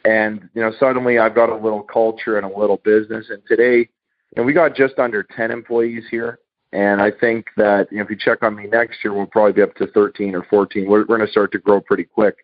And, 0.03 0.49
you 0.53 0.61
know, 0.61 0.73
suddenly 0.77 1.19
I've 1.19 1.33
got 1.33 1.49
a 1.49 1.55
little 1.55 1.81
culture 1.81 2.37
and 2.37 2.45
a 2.45 2.59
little 2.59 2.81
business. 2.83 3.27
And 3.29 3.41
today, 3.47 3.87
and 4.35 4.45
we 4.45 4.51
got 4.51 4.75
just 4.75 4.99
under 4.99 5.23
10 5.23 5.51
employees 5.51 6.03
here. 6.11 6.39
And 6.73 7.01
I 7.01 7.11
think 7.11 7.47
that 7.55 7.87
you 7.91 7.97
know, 7.97 8.03
if 8.03 8.09
you 8.09 8.17
check 8.17 8.43
on 8.43 8.55
me 8.55 8.67
next 8.67 8.97
year, 9.05 9.13
we'll 9.13 9.25
probably 9.25 9.53
be 9.53 9.61
up 9.61 9.73
to 9.75 9.87
13 9.87 10.35
or 10.35 10.43
14. 10.43 10.85
We're, 10.85 10.99
we're 10.99 11.05
going 11.05 11.21
to 11.21 11.31
start 11.31 11.53
to 11.53 11.59
grow 11.59 11.79
pretty 11.79 12.03
quick. 12.03 12.35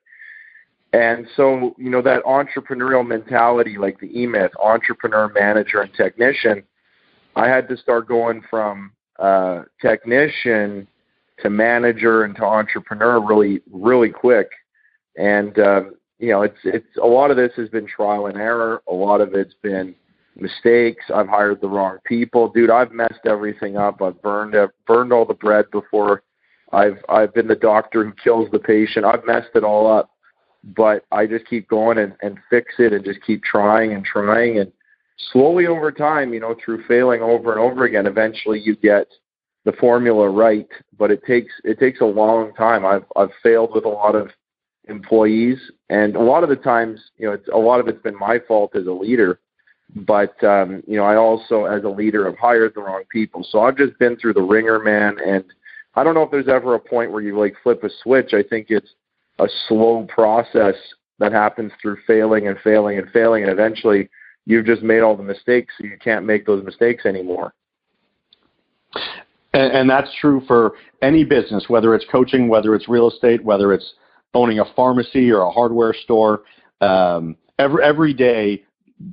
And 0.94 1.28
so, 1.36 1.76
you 1.78 1.90
know, 1.90 2.02
that 2.02 2.24
entrepreneurial 2.24 3.06
mentality, 3.06 3.78
like 3.78 4.00
the 4.00 4.18
E 4.18 4.26
Myth, 4.26 4.52
entrepreneur, 4.64 5.30
manager, 5.36 5.82
and 5.82 5.94
technician, 5.94 6.64
I 7.36 7.50
had 7.50 7.68
to 7.68 7.76
start 7.76 8.08
going 8.08 8.42
from 8.50 8.92
uh, 9.20 9.64
technician 9.82 10.88
to 11.40 11.50
manager 11.50 12.24
and 12.24 12.36
to 12.36 12.44
entrepreneur 12.44 13.20
really, 13.20 13.62
really 13.72 14.10
quick. 14.10 14.50
And 15.18 15.58
um, 15.60 15.96
you 16.20 16.30
know, 16.30 16.44
it's 16.44 16.58
it's 16.64 16.98
a 17.02 17.06
lot 17.06 17.32
of 17.32 17.38
this 17.38 17.52
has 17.56 17.70
been 17.70 17.88
trial 17.88 18.28
and 18.28 18.38
error. 18.38 18.82
A 18.90 18.94
lot 18.94 19.22
of 19.22 19.34
it's 19.34 19.56
been 19.62 19.96
mistakes. 20.36 21.06
I've 21.14 21.28
hired 21.28 21.62
the 21.62 21.70
wrong 21.70 21.98
people, 22.06 22.50
dude. 22.50 22.70
I've 22.70 22.92
messed 22.92 23.26
everything 23.26 23.78
up. 23.78 24.02
I've 24.02 24.22
burned 24.22 24.56
burned 24.88 25.14
all 25.14 25.26
the 25.26 25.34
bread 25.34 25.70
before. 25.72 26.24
I've 26.72 26.98
I've 27.10 27.34
been 27.34 27.48
the 27.48 27.56
doctor 27.56 28.04
who 28.04 28.14
kills 28.14 28.50
the 28.52 28.60
patient. 28.60 29.06
I've 29.06 29.26
messed 29.26 29.52
it 29.56 29.64
all 29.64 29.92
up, 29.92 30.10
but 30.76 31.06
I 31.12 31.26
just 31.26 31.48
keep 31.48 31.68
going 31.68 31.98
and 31.98 32.14
and 32.22 32.38
fix 32.50 32.76
it 32.80 32.94
and 32.94 33.04
just 33.04 33.22
keep 33.26 33.44
trying 33.44 33.94
and 33.94 34.06
trying 34.06 34.60
and 34.60 34.72
slowly 35.32 35.68
over 35.68 35.92
time, 35.92 36.34
you 36.34 36.40
know, 36.40 36.56
through 36.64 36.84
failing 36.88 37.22
over 37.22 37.52
and 37.52 37.60
over 37.60 37.86
again, 37.86 38.08
eventually 38.08 38.60
you 38.60 38.76
get 38.76 39.08
the 39.64 39.74
formula 39.74 40.30
right. 40.30 40.68
But 40.98 41.12
it 41.12 41.24
takes 41.26 41.54
it 41.64 41.80
takes 41.80 42.02
a 42.02 42.06
long 42.06 42.54
time. 42.54 42.86
I've 42.86 43.06
I've 43.16 43.32
failed 43.44 43.72
with 43.74 43.86
a 43.86 43.90
lot 43.90 44.16
of 44.16 44.30
employees, 44.88 45.58
and 45.90 46.16
a 46.16 46.22
lot 46.22 46.44
of 46.44 46.50
the 46.50 46.56
times, 46.56 47.00
you 47.18 47.26
know, 47.26 47.34
it's 47.34 47.48
a 47.48 47.58
lot 47.58 47.80
of 47.80 47.88
it's 47.88 48.02
been 48.02 48.18
my 48.18 48.40
fault 48.48 48.76
as 48.76 48.88
a 48.88 48.92
leader 48.92 49.40
but 49.94 50.42
um, 50.44 50.84
you 50.88 50.98
know, 50.98 51.06
I 51.06 51.16
also, 51.16 51.66
as 51.66 51.84
a 51.84 51.90
leader, 51.90 52.26
have 52.26 52.38
hired 52.38 52.74
the 52.74 52.82
wrong 52.82 53.04
people. 53.10 53.46
So 53.50 53.62
I've 53.62 53.78
just 53.78 53.98
been 54.00 54.18
through 54.18 54.34
the 54.34 54.42
wringer, 54.42 54.80
man. 54.80 55.18
And 55.26 55.44
I 55.96 56.04
don't 56.04 56.16
know 56.16 56.24
if 56.24 56.32
there's 56.32 56.48
ever 56.48 56.76
a 56.76 56.80
point 56.80 57.12
where 57.12 57.22
you 57.22 57.38
like 57.38 57.56
flip 57.62 57.84
a 57.84 57.90
switch. 58.04 58.34
I 58.34 58.44
think 58.44 58.68
it's 58.70 58.96
a 59.40 59.48
slow 59.68 60.06
process 60.10 60.76
that 61.20 61.32
happens 61.32 61.72
through 61.82 61.98
failing 62.08 62.48
and 62.48 62.58
failing 62.64 62.98
and 62.98 63.10
failing, 63.12 63.44
and 63.44 63.52
eventually 63.52 64.10
you've 64.46 64.66
just 64.66 64.82
made 64.82 65.02
all 65.02 65.16
the 65.16 65.24
mistakes, 65.24 65.74
so 65.78 65.86
you 65.86 65.98
can't 66.00 66.26
make 66.26 66.46
those 66.46 66.64
mistakes 66.64 67.06
anymore. 67.06 67.54
And, 69.54 69.72
and 69.72 69.90
that's 69.90 70.10
true 70.20 70.42
for 70.48 70.74
any 71.02 71.24
business, 71.24 71.66
whether 71.68 71.96
it's 71.96 72.06
coaching, 72.12 72.48
whether 72.48 72.76
it's 72.76 72.88
real 72.88 73.10
estate, 73.10 73.44
whether 73.44 73.74
it's 73.74 73.94
owning 74.34 74.60
a 74.60 74.66
pharmacy 74.76 75.32
or 75.32 75.42
a 75.42 75.52
hardware 75.52 75.94
store. 75.94 76.44
Um, 76.82 77.38
every 77.58 77.84
every 77.84 78.14
day 78.14 78.64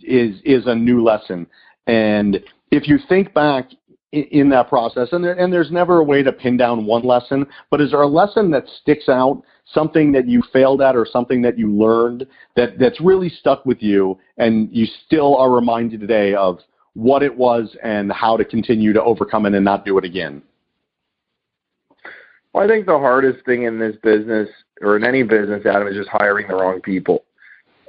is 0.02 0.36
is 0.44 0.66
a 0.66 0.74
new 0.74 1.02
lesson. 1.02 1.46
And 1.86 2.40
if 2.70 2.88
you 2.88 2.98
think 3.08 3.32
back 3.34 3.70
in 4.12 4.50
that 4.50 4.68
process, 4.68 5.08
and 5.12 5.24
there, 5.24 5.32
and 5.32 5.50
there's 5.50 5.70
never 5.70 5.98
a 5.98 6.04
way 6.04 6.22
to 6.22 6.32
pin 6.32 6.56
down 6.56 6.84
one 6.84 7.02
lesson, 7.02 7.46
but 7.70 7.80
is 7.80 7.92
there 7.92 8.02
a 8.02 8.06
lesson 8.06 8.50
that 8.50 8.64
sticks 8.82 9.08
out, 9.08 9.42
something 9.64 10.12
that 10.12 10.28
you 10.28 10.42
failed 10.52 10.82
at, 10.82 10.94
or 10.94 11.06
something 11.10 11.40
that 11.40 11.58
you 11.58 11.72
learned 11.72 12.26
that 12.54 12.78
that's 12.78 13.00
really 13.00 13.30
stuck 13.30 13.64
with 13.64 13.82
you, 13.82 14.18
and 14.36 14.68
you 14.70 14.86
still 15.06 15.36
are 15.36 15.50
reminded 15.50 16.00
today 16.00 16.34
of 16.34 16.58
what 16.94 17.22
it 17.22 17.34
was 17.34 17.74
and 17.82 18.12
how 18.12 18.36
to 18.36 18.44
continue 18.44 18.92
to 18.92 19.02
overcome 19.02 19.46
it 19.46 19.54
and 19.54 19.64
not 19.64 19.84
do 19.86 19.96
it 19.96 20.04
again? 20.04 20.42
Well, 22.52 22.64
I 22.64 22.68
think 22.68 22.84
the 22.84 22.98
hardest 22.98 23.46
thing 23.46 23.62
in 23.62 23.78
this 23.78 23.96
business 24.02 24.46
or 24.82 24.96
in 24.96 25.04
any 25.04 25.22
business, 25.22 25.64
Adam, 25.64 25.88
is 25.88 25.96
just 25.96 26.10
hiring 26.10 26.48
the 26.48 26.54
wrong 26.54 26.82
people 26.82 27.24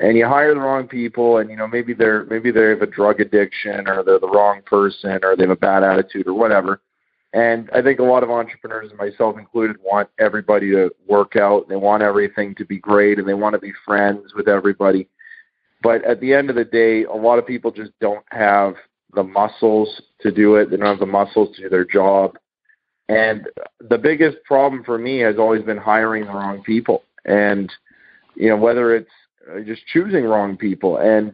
and 0.03 0.17
you 0.17 0.27
hire 0.27 0.53
the 0.53 0.59
wrong 0.59 0.87
people 0.87 1.37
and 1.37 1.49
you 1.49 1.55
know 1.55 1.67
maybe 1.67 1.93
they're 1.93 2.25
maybe 2.25 2.51
they 2.51 2.69
have 2.69 2.81
a 2.81 2.87
drug 2.87 3.19
addiction 3.19 3.87
or 3.87 4.03
they're 4.03 4.19
the 4.19 4.29
wrong 4.29 4.61
person 4.65 5.19
or 5.23 5.35
they 5.35 5.43
have 5.43 5.49
a 5.49 5.55
bad 5.55 5.83
attitude 5.83 6.27
or 6.27 6.33
whatever 6.33 6.81
and 7.33 7.69
i 7.73 7.81
think 7.81 7.99
a 7.99 8.03
lot 8.03 8.23
of 8.23 8.29
entrepreneurs 8.29 8.91
myself 8.97 9.37
included 9.37 9.77
want 9.83 10.09
everybody 10.19 10.69
to 10.69 10.91
work 11.07 11.35
out 11.35 11.67
they 11.69 11.75
want 11.75 12.03
everything 12.03 12.53
to 12.55 12.65
be 12.65 12.77
great 12.77 13.17
and 13.17 13.27
they 13.27 13.33
want 13.33 13.53
to 13.53 13.59
be 13.59 13.73
friends 13.85 14.33
with 14.35 14.47
everybody 14.47 15.07
but 15.81 16.03
at 16.03 16.19
the 16.21 16.33
end 16.33 16.49
of 16.49 16.55
the 16.55 16.65
day 16.65 17.03
a 17.05 17.13
lot 17.13 17.39
of 17.39 17.47
people 17.47 17.71
just 17.71 17.91
don't 17.99 18.25
have 18.29 18.75
the 19.15 19.23
muscles 19.23 20.01
to 20.21 20.31
do 20.31 20.55
it. 20.55 20.69
They 20.69 20.77
don't 20.77 20.87
have 20.87 20.99
the 20.99 21.05
muscles 21.05 21.55
to 21.55 21.63
do 21.63 21.69
their 21.69 21.85
job. 21.85 22.37
And 23.09 23.47
the 23.79 23.97
biggest 23.97 24.37
problem 24.45 24.83
for 24.83 24.97
me 24.97 25.19
has 25.19 25.35
always 25.37 25.63
been 25.63 25.77
hiring 25.77 26.25
the 26.25 26.31
wrong 26.31 26.63
people. 26.63 27.03
And, 27.25 27.71
you 28.35 28.49
know, 28.49 28.57
whether 28.57 28.95
it's 28.95 29.11
Uh, 29.51 29.59
just 29.61 29.85
choosing 29.87 30.23
wrong 30.23 30.57
people. 30.57 30.97
And, 30.97 31.33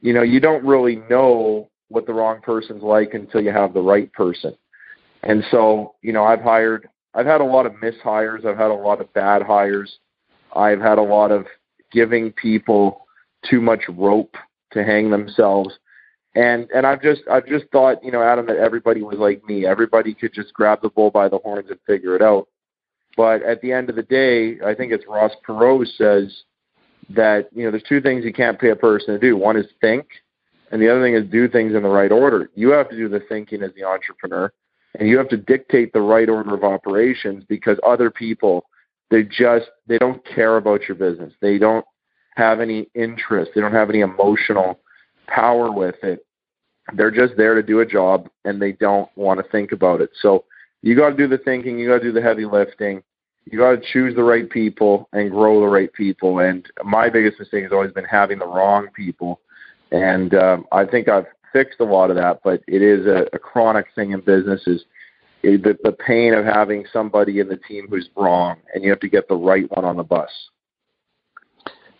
you 0.00 0.12
know, 0.12 0.22
you 0.22 0.40
don't 0.40 0.64
really 0.64 0.96
know 1.08 1.70
what 1.88 2.06
the 2.06 2.12
wrong 2.12 2.40
person's 2.42 2.82
like 2.82 3.14
until 3.14 3.40
you 3.40 3.50
have 3.50 3.72
the 3.72 3.82
right 3.82 4.12
person. 4.12 4.54
And 5.22 5.42
so, 5.50 5.94
you 6.02 6.12
know, 6.12 6.24
I've 6.24 6.42
hired, 6.42 6.88
I've 7.14 7.26
had 7.26 7.40
a 7.40 7.44
lot 7.44 7.66
of 7.66 7.72
mishires. 7.72 8.44
I've 8.44 8.58
had 8.58 8.70
a 8.70 8.74
lot 8.74 9.00
of 9.00 9.12
bad 9.14 9.42
hires. 9.42 9.98
I've 10.54 10.80
had 10.80 10.98
a 10.98 11.02
lot 11.02 11.30
of 11.30 11.46
giving 11.90 12.32
people 12.32 13.06
too 13.48 13.60
much 13.60 13.82
rope 13.88 14.34
to 14.72 14.84
hang 14.84 15.10
themselves. 15.10 15.74
And 16.34 16.68
and 16.74 16.86
I've 16.86 17.02
just 17.02 17.22
I've 17.30 17.46
just 17.46 17.64
thought, 17.72 18.04
you 18.04 18.12
know, 18.12 18.22
Adam, 18.22 18.46
that 18.46 18.58
everybody 18.58 19.02
was 19.02 19.18
like 19.18 19.42
me. 19.44 19.66
Everybody 19.66 20.14
could 20.14 20.32
just 20.32 20.52
grab 20.52 20.82
the 20.82 20.90
bull 20.90 21.10
by 21.10 21.28
the 21.28 21.38
horns 21.38 21.70
and 21.70 21.78
figure 21.86 22.14
it 22.14 22.22
out. 22.22 22.48
But 23.16 23.42
at 23.42 23.60
the 23.62 23.72
end 23.72 23.90
of 23.90 23.96
the 23.96 24.02
day, 24.02 24.60
I 24.64 24.74
think 24.74 24.92
it's 24.92 25.04
Ross 25.08 25.32
Perot 25.46 25.86
says 25.96 26.44
that, 27.10 27.48
you 27.54 27.64
know, 27.64 27.70
there's 27.70 27.82
two 27.82 28.00
things 28.00 28.24
you 28.24 28.32
can't 28.32 28.58
pay 28.58 28.70
a 28.70 28.76
person 28.76 29.14
to 29.14 29.18
do. 29.18 29.36
One 29.36 29.56
is 29.56 29.66
think, 29.80 30.06
and 30.70 30.80
the 30.80 30.90
other 30.90 31.02
thing 31.02 31.14
is 31.14 31.24
do 31.30 31.48
things 31.48 31.74
in 31.74 31.82
the 31.82 31.88
right 31.88 32.12
order. 32.12 32.50
You 32.54 32.70
have 32.70 32.88
to 32.90 32.96
do 32.96 33.08
the 33.08 33.20
thinking 33.28 33.62
as 33.62 33.70
the 33.74 33.84
entrepreneur, 33.84 34.52
and 34.98 35.08
you 35.08 35.16
have 35.18 35.28
to 35.30 35.36
dictate 35.36 35.92
the 35.92 36.00
right 36.00 36.28
order 36.28 36.54
of 36.54 36.64
operations 36.64 37.44
because 37.48 37.78
other 37.84 38.10
people 38.10 38.64
they 39.10 39.22
just 39.22 39.66
they 39.86 39.98
don't 39.98 40.24
care 40.24 40.56
about 40.56 40.86
your 40.86 40.94
business. 40.94 41.32
They 41.40 41.58
don't 41.58 41.84
have 42.36 42.60
any 42.60 42.88
interest. 42.94 43.52
They 43.54 43.60
don't 43.60 43.72
have 43.72 43.90
any 43.90 44.00
emotional 44.00 44.80
power 45.26 45.72
with 45.72 45.96
it. 46.02 46.24
They're 46.94 47.10
just 47.10 47.36
there 47.36 47.54
to 47.54 47.62
do 47.62 47.80
a 47.80 47.86
job 47.86 48.28
and 48.44 48.60
they 48.60 48.72
don't 48.72 49.10
want 49.16 49.42
to 49.42 49.50
think 49.50 49.72
about 49.72 50.00
it. 50.00 50.10
So 50.20 50.44
you 50.82 50.94
got 50.94 51.10
to 51.10 51.16
do 51.16 51.26
the 51.26 51.38
thinking, 51.38 51.78
you 51.78 51.88
got 51.88 51.98
to 51.98 52.04
do 52.04 52.12
the 52.12 52.22
heavy 52.22 52.44
lifting. 52.44 53.02
You 53.50 53.58
got 53.58 53.70
to 53.70 53.92
choose 53.92 54.14
the 54.14 54.22
right 54.22 54.48
people 54.48 55.08
and 55.12 55.30
grow 55.30 55.60
the 55.60 55.66
right 55.66 55.92
people. 55.92 56.40
And 56.40 56.66
my 56.84 57.08
biggest 57.08 57.38
mistake 57.38 57.62
has 57.62 57.72
always 57.72 57.92
been 57.92 58.04
having 58.04 58.38
the 58.38 58.46
wrong 58.46 58.88
people. 58.94 59.40
And 59.90 60.34
um, 60.34 60.66
I 60.70 60.84
think 60.84 61.08
I've 61.08 61.26
fixed 61.52 61.80
a 61.80 61.84
lot 61.84 62.10
of 62.10 62.16
that, 62.16 62.40
but 62.44 62.62
it 62.66 62.82
is 62.82 63.06
a, 63.06 63.26
a 63.32 63.38
chronic 63.38 63.86
thing 63.94 64.10
in 64.10 64.20
business 64.20 64.66
is 64.66 64.84
the, 65.42 65.78
the 65.82 65.92
pain 65.92 66.34
of 66.34 66.44
having 66.44 66.84
somebody 66.92 67.40
in 67.40 67.48
the 67.48 67.56
team 67.56 67.86
who's 67.88 68.10
wrong, 68.16 68.56
and 68.74 68.84
you 68.84 68.90
have 68.90 69.00
to 69.00 69.08
get 69.08 69.28
the 69.28 69.36
right 69.36 69.64
one 69.70 69.84
on 69.84 69.96
the 69.96 70.02
bus. 70.02 70.30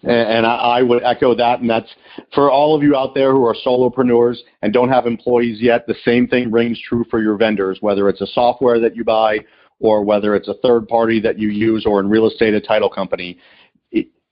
And, 0.03 0.47
I, 0.47 0.55
I 0.55 0.83
would 0.83 1.03
echo 1.03 1.35
that. 1.35 1.61
And 1.61 1.69
that's 1.69 1.89
for 2.35 2.51
all 2.51 2.77
of 2.77 2.83
you 2.83 2.95
out 2.95 3.15
there 3.15 3.33
who 3.33 3.45
are 3.47 3.57
solopreneurs 3.67 4.37
and 4.63 4.73
don't 4.73 4.91
have 4.91 5.07
employees 5.07 5.61
yet, 5.61 5.87
the 5.87 5.97
same 6.05 6.29
thing 6.29 6.53
rings 6.53 6.81
true 6.89 7.05
for 7.11 7.21
your 7.21 7.37
vendors, 7.37 7.79
whether 7.81 8.09
it's 8.09 8.21
a 8.21 8.27
software 8.29 8.79
that 8.79 8.95
you 8.95 9.03
buy 9.03 9.39
or 9.81 10.05
whether 10.05 10.35
it's 10.35 10.49
a 10.49 10.55
third 10.55 10.89
party 10.89 11.21
that 11.21 11.39
you 11.39 11.49
use 11.49 11.87
or 11.87 12.01
in 12.01 12.09
real 12.09 12.27
estate, 12.27 12.55
a 12.55 12.61
title 12.61 12.91
company. 12.91 13.39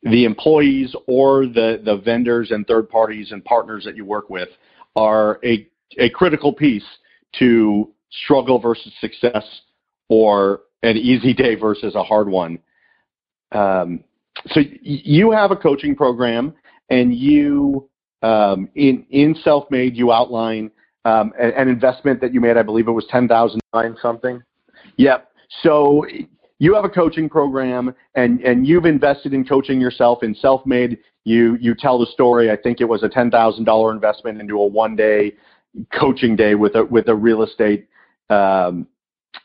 the 0.02 0.24
employees 0.24 0.94
or 1.09 1.46
the, 1.46 1.80
the 1.85 1.96
vendors 1.96 2.52
and 2.52 2.66
third 2.66 2.88
parties 2.88 3.32
and 3.32 3.44
partners 3.44 3.85
that 3.85 3.96
you 3.96 4.04
work 4.04 4.30
with 4.30 4.48
are 4.94 5.40
a, 5.44 5.66
a 5.98 6.09
critical 6.11 6.52
piece 6.52 6.85
to 7.38 7.92
struggle 8.11 8.59
versus 8.59 8.92
success 9.00 9.44
or 10.09 10.62
an 10.82 10.96
easy 10.96 11.35
day 11.35 11.54
versus 11.54 11.94
a 11.94 12.02
hard 12.02 12.28
one. 12.28 12.59
Um, 13.52 14.04
so 14.48 14.61
you 14.80 15.30
have 15.32 15.50
a 15.50 15.56
coaching 15.56 15.96
program, 15.96 16.54
and 16.90 17.14
you 17.14 17.88
um, 18.22 18.68
in 18.74 19.04
in 19.11 19.35
self-made 19.42 19.96
you 19.96 20.12
outline 20.12 20.70
um, 21.04 21.32
an, 21.38 21.52
an, 21.56 21.68
investment 21.68 22.20
that 22.20 22.35
you 22.35 22.40
made. 22.40 22.56
I 22.56 22.62
believe 22.62 22.88
it 22.88 22.92
was 22.92 23.06
ten 23.11 23.28
thousand 23.28 23.61
nine 23.74 23.96
something. 24.00 24.42
Yep. 24.96 25.30
So 25.62 26.06
you 26.59 26.74
have 26.74 26.85
a 26.85 26.88
coaching 26.88 27.28
program, 27.28 27.94
and 28.14 28.40
and 28.40 28.66
you've 28.66 28.87
invested 28.87 29.35
in 29.35 29.44
coaching 29.44 29.80
yourself 29.80 30.22
in 30.22 30.35
self-made. 30.35 30.98
You 31.24 31.56
you 31.61 31.74
tell 31.74 31.98
the 31.98 32.06
story. 32.06 32.50
I 32.50 32.56
think 32.56 32.80
it 32.80 32.87
was 32.87 33.02
a 33.02 33.09
ten 33.09 33.30
thousand 33.30 33.64
dollar 33.64 33.92
investment 33.92 34.40
into 34.40 34.59
a 34.61 34.66
one-day 34.66 35.35
coaching 35.92 36.37
day 36.37 36.54
with 36.54 36.74
a 36.76 36.85
with 36.85 37.09
a 37.09 37.14
real 37.14 37.42
estate 37.42 37.88
um, 38.30 38.87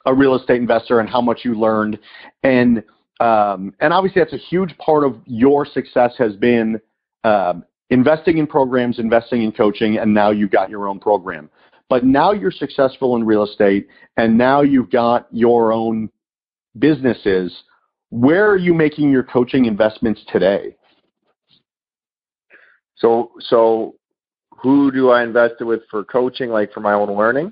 a 0.06 0.14
real 0.14 0.36
estate 0.36 0.62
investor, 0.62 1.00
and 1.00 1.10
how 1.10 1.22
much 1.22 1.42
you 1.44 1.54
learned 1.54 2.00
and 2.44 2.84
um, 3.22 3.76
and 3.80 3.94
obviously, 3.94 4.20
that's 4.20 4.34
a 4.34 4.38
huge 4.38 4.76
part 4.80 5.04
of 5.04 5.16
your 5.26 5.64
success 5.64 6.14
has 6.18 6.36
been 6.36 6.82
um, 7.24 7.64
investing 7.92 8.40
in 8.40 8.48
programs, 8.48 8.98
investing 8.98 9.44
in 9.44 9.52
coaching, 9.52 10.00
and 10.00 10.12
now 10.12 10.32
you've 10.32 10.50
got 10.50 10.72
your 10.72 10.88
own 10.88 11.00
program. 11.00 11.48
But 11.92 12.06
now 12.06 12.32
you're 12.32 12.52
successful 12.52 13.18
in 13.18 13.26
real 13.26 13.44
estate, 13.44 13.90
and 14.16 14.38
now 14.38 14.62
you've 14.62 14.90
got 14.90 15.28
your 15.30 15.74
own 15.74 16.10
businesses. 16.80 17.54
Where 18.12 18.50
are 18.50 18.56
you 18.56 18.74
making 18.74 19.12
your 19.12 19.24
coaching 19.24 19.66
investments 19.66 20.22
today? 20.32 20.78
So, 22.96 23.34
so 23.42 23.96
who 24.52 24.90
do 24.90 25.10
I 25.10 25.22
invest 25.22 25.56
with 25.60 25.82
for 25.92 26.06
coaching, 26.06 26.50
like 26.50 26.72
for 26.72 26.80
my 26.80 26.94
own 26.94 27.14
learning? 27.14 27.52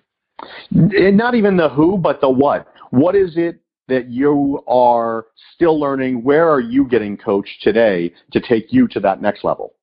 And 0.71 1.17
Not 1.17 1.35
even 1.35 1.57
the 1.57 1.67
who, 1.67 1.97
but 1.97 2.21
the 2.21 2.29
what. 2.29 2.65
What 2.91 3.17
is 3.17 3.33
it 3.35 3.59
that 3.89 4.07
you 4.07 4.63
are 4.69 5.25
still 5.53 5.77
learning? 5.77 6.23
Where 6.23 6.49
are 6.49 6.61
you 6.61 6.87
getting 6.87 7.17
coached 7.17 7.61
today 7.61 8.13
to 8.31 8.39
take 8.39 8.71
you 8.71 8.87
to 8.87 9.01
that 9.01 9.21
next 9.21 9.43
level? 9.43 9.73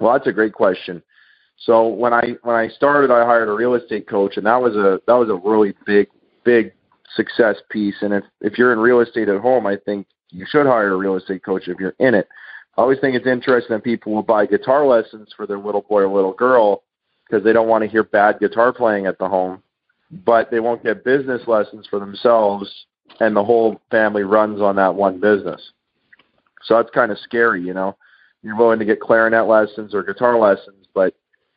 Well, 0.00 0.14
that's 0.14 0.28
a 0.28 0.32
great 0.32 0.54
question. 0.54 1.02
So 1.58 1.88
when 1.88 2.12
I 2.12 2.36
when 2.42 2.56
I 2.56 2.68
started, 2.68 3.10
I 3.10 3.24
hired 3.24 3.48
a 3.48 3.52
real 3.52 3.74
estate 3.74 4.08
coach, 4.08 4.36
and 4.36 4.46
that 4.46 4.60
was 4.60 4.76
a 4.76 5.00
that 5.06 5.14
was 5.14 5.30
a 5.30 5.48
really 5.48 5.74
big 5.86 6.08
big 6.44 6.72
success 7.14 7.56
piece. 7.70 7.96
And 8.02 8.12
if 8.12 8.24
if 8.40 8.58
you're 8.58 8.72
in 8.72 8.78
real 8.78 9.00
estate 9.00 9.28
at 9.28 9.40
home, 9.40 9.66
I 9.66 9.76
think 9.76 10.06
you 10.30 10.46
should 10.48 10.66
hire 10.66 10.92
a 10.92 10.96
real 10.96 11.16
estate 11.16 11.44
coach 11.44 11.68
if 11.68 11.78
you're 11.78 11.94
in 11.98 12.14
it. 12.14 12.28
I 12.76 12.82
always 12.82 12.98
think 13.00 13.16
it's 13.16 13.26
interesting 13.26 13.74
that 13.74 13.84
people 13.84 14.12
will 14.12 14.22
buy 14.22 14.44
guitar 14.44 14.86
lessons 14.86 15.32
for 15.34 15.46
their 15.46 15.58
little 15.58 15.80
boy 15.80 16.02
or 16.02 16.14
little 16.14 16.34
girl 16.34 16.82
because 17.26 17.42
they 17.42 17.54
don't 17.54 17.68
want 17.68 17.82
to 17.84 17.90
hear 17.90 18.04
bad 18.04 18.38
guitar 18.38 18.72
playing 18.72 19.06
at 19.06 19.18
the 19.18 19.28
home 19.28 19.62
but 20.10 20.50
they 20.50 20.60
won't 20.60 20.82
get 20.82 21.04
business 21.04 21.42
lessons 21.46 21.86
for 21.88 21.98
themselves, 21.98 22.86
and 23.20 23.34
the 23.34 23.44
whole 23.44 23.80
family 23.90 24.22
runs 24.22 24.60
on 24.60 24.76
that 24.76 24.94
one 24.94 25.20
business. 25.20 25.72
So 26.62 26.76
that's 26.76 26.90
kind 26.90 27.12
of 27.12 27.18
scary, 27.18 27.62
you 27.62 27.74
know. 27.74 27.96
You're 28.42 28.56
willing 28.56 28.78
to 28.78 28.84
get 28.84 29.00
clarinet 29.00 29.46
lessons 29.46 29.94
or 29.94 30.02
guitar 30.02 30.38
lessons, 30.38 30.85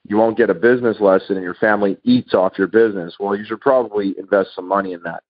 you 0.08 0.18
won't 0.18 0.38
get 0.38 0.50
a 0.50 0.56
business 0.56 0.98
lesson, 1.00 1.36
and 1.36 1.44
your 1.44 1.56
family 1.56 1.98
eats 2.04 2.34
off 2.34 2.58
your 2.58 2.68
business. 2.68 3.16
Well, 3.20 3.36
you 3.36 3.46
should 3.46 3.62
probably 3.62 4.16
invest 4.18 4.52
some 4.56 4.68
money 4.68 4.94
in 4.94 5.04
that. 5.04 5.24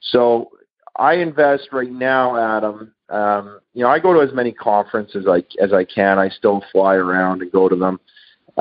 So 0.00 0.50
I 0.96 1.14
invest 1.14 1.68
right 1.72 1.90
now, 1.90 2.36
Adam. 2.36 2.92
Um, 3.08 3.60
you 3.74 3.82
know, 3.82 3.90
I 3.90 3.98
go 3.98 4.12
to 4.12 4.20
as 4.20 4.34
many 4.34 4.52
conferences 4.52 5.24
like 5.26 5.46
as 5.60 5.72
I 5.72 5.84
can. 5.84 6.18
I 6.18 6.28
still 6.28 6.62
fly 6.72 6.96
around 6.96 7.42
and 7.42 7.52
go 7.52 7.68
to 7.68 7.76
them. 7.76 8.00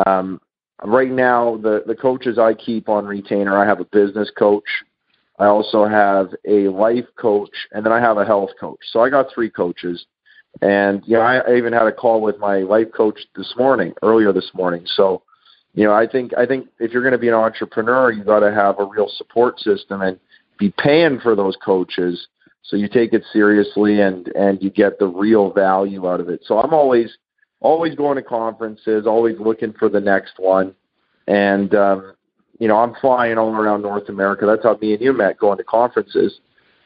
Um, 0.05 0.39
right 0.83 1.11
now 1.11 1.57
the 1.57 1.83
the 1.85 1.95
coaches 1.95 2.37
I 2.37 2.53
keep 2.53 2.89
on 2.89 3.05
retainer, 3.05 3.57
I 3.57 3.65
have 3.65 3.79
a 3.79 3.85
business 3.85 4.31
coach. 4.37 4.67
I 5.39 5.45
also 5.45 5.85
have 5.85 6.29
a 6.47 6.67
life 6.67 7.07
coach, 7.17 7.49
and 7.71 7.85
then 7.85 7.91
I 7.91 7.99
have 7.99 8.17
a 8.17 8.25
health 8.25 8.51
coach. 8.59 8.79
So 8.91 9.01
I 9.01 9.09
got 9.09 9.33
three 9.33 9.49
coaches, 9.49 10.05
and 10.61 11.01
you 11.05 11.15
know 11.15 11.21
I, 11.21 11.37
I 11.39 11.55
even 11.55 11.73
had 11.73 11.87
a 11.87 11.91
call 11.91 12.21
with 12.21 12.37
my 12.37 12.59
life 12.59 12.87
coach 12.95 13.19
this 13.35 13.53
morning, 13.57 13.93
earlier 14.03 14.31
this 14.31 14.51
morning. 14.53 14.83
So 14.85 15.23
you 15.73 15.85
know 15.85 15.93
I 15.93 16.07
think 16.07 16.31
I 16.37 16.45
think 16.45 16.67
if 16.79 16.91
you're 16.91 17.03
going 17.03 17.13
to 17.13 17.17
be 17.17 17.29
an 17.29 17.33
entrepreneur, 17.33 18.11
you 18.11 18.23
got 18.23 18.39
to 18.39 18.53
have 18.53 18.79
a 18.79 18.85
real 18.85 19.09
support 19.17 19.59
system 19.59 20.01
and 20.01 20.19
be 20.57 20.73
paying 20.77 21.19
for 21.19 21.35
those 21.35 21.55
coaches 21.63 22.27
so 22.63 22.77
you 22.77 22.87
take 22.87 23.13
it 23.13 23.23
seriously 23.33 24.01
and 24.01 24.27
and 24.29 24.61
you 24.61 24.69
get 24.69 24.99
the 24.99 25.07
real 25.07 25.51
value 25.51 26.07
out 26.07 26.19
of 26.19 26.29
it. 26.29 26.41
So 26.45 26.59
I'm 26.59 26.73
always 26.73 27.17
always 27.59 27.95
going 27.95 28.15
to 28.15 28.23
conferences, 28.23 29.05
always 29.05 29.35
looking 29.39 29.73
for 29.73 29.89
the 29.89 29.99
next 29.99 30.33
one. 30.37 30.75
And 31.27 31.73
um, 31.75 32.13
you 32.59 32.67
know, 32.67 32.77
I'm 32.77 32.95
flying 33.01 33.37
all 33.37 33.53
around 33.53 33.81
North 33.81 34.09
America. 34.09 34.45
That's 34.45 34.63
how 34.63 34.77
me 34.81 34.93
and 34.93 35.01
you 35.01 35.13
met, 35.13 35.39
going 35.39 35.57
to 35.57 35.63
conferences. 35.63 36.39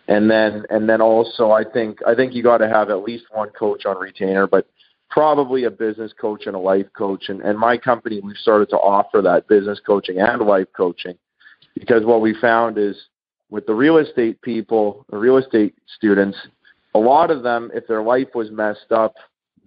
And 0.07 0.29
then 0.29 0.63
and 0.69 0.87
then 0.87 1.01
also 1.01 1.51
I 1.51 1.63
think 1.63 1.99
I 2.07 2.15
think 2.15 2.33
you 2.33 2.43
got 2.43 2.59
to 2.59 2.69
have 2.69 2.89
at 2.89 3.03
least 3.03 3.25
one 3.31 3.49
coach 3.49 3.85
on 3.85 3.97
retainer, 3.97 4.47
but 4.47 4.67
probably 5.15 5.63
a 5.63 5.71
business 5.71 6.11
coach 6.19 6.45
and 6.45 6.57
a 6.57 6.59
life 6.59 6.87
coach. 6.91 7.29
And, 7.29 7.39
and 7.39 7.57
my 7.57 7.77
company, 7.77 8.19
we've 8.19 8.35
started 8.35 8.69
to 8.71 8.75
offer 8.75 9.21
that 9.21 9.47
business 9.47 9.79
coaching 9.79 10.19
and 10.19 10.41
life 10.41 10.67
coaching 10.75 11.17
because 11.73 12.03
what 12.03 12.19
we 12.19 12.35
found 12.41 12.77
is 12.77 12.97
with 13.49 13.65
the 13.65 13.73
real 13.73 13.97
estate 13.97 14.41
people, 14.41 15.05
the 15.09 15.17
real 15.17 15.37
estate 15.37 15.73
students, 15.87 16.37
a 16.93 16.99
lot 16.99 17.31
of 17.31 17.43
them, 17.43 17.71
if 17.73 17.87
their 17.87 18.03
life 18.03 18.27
was 18.35 18.51
messed 18.51 18.91
up, 18.91 19.15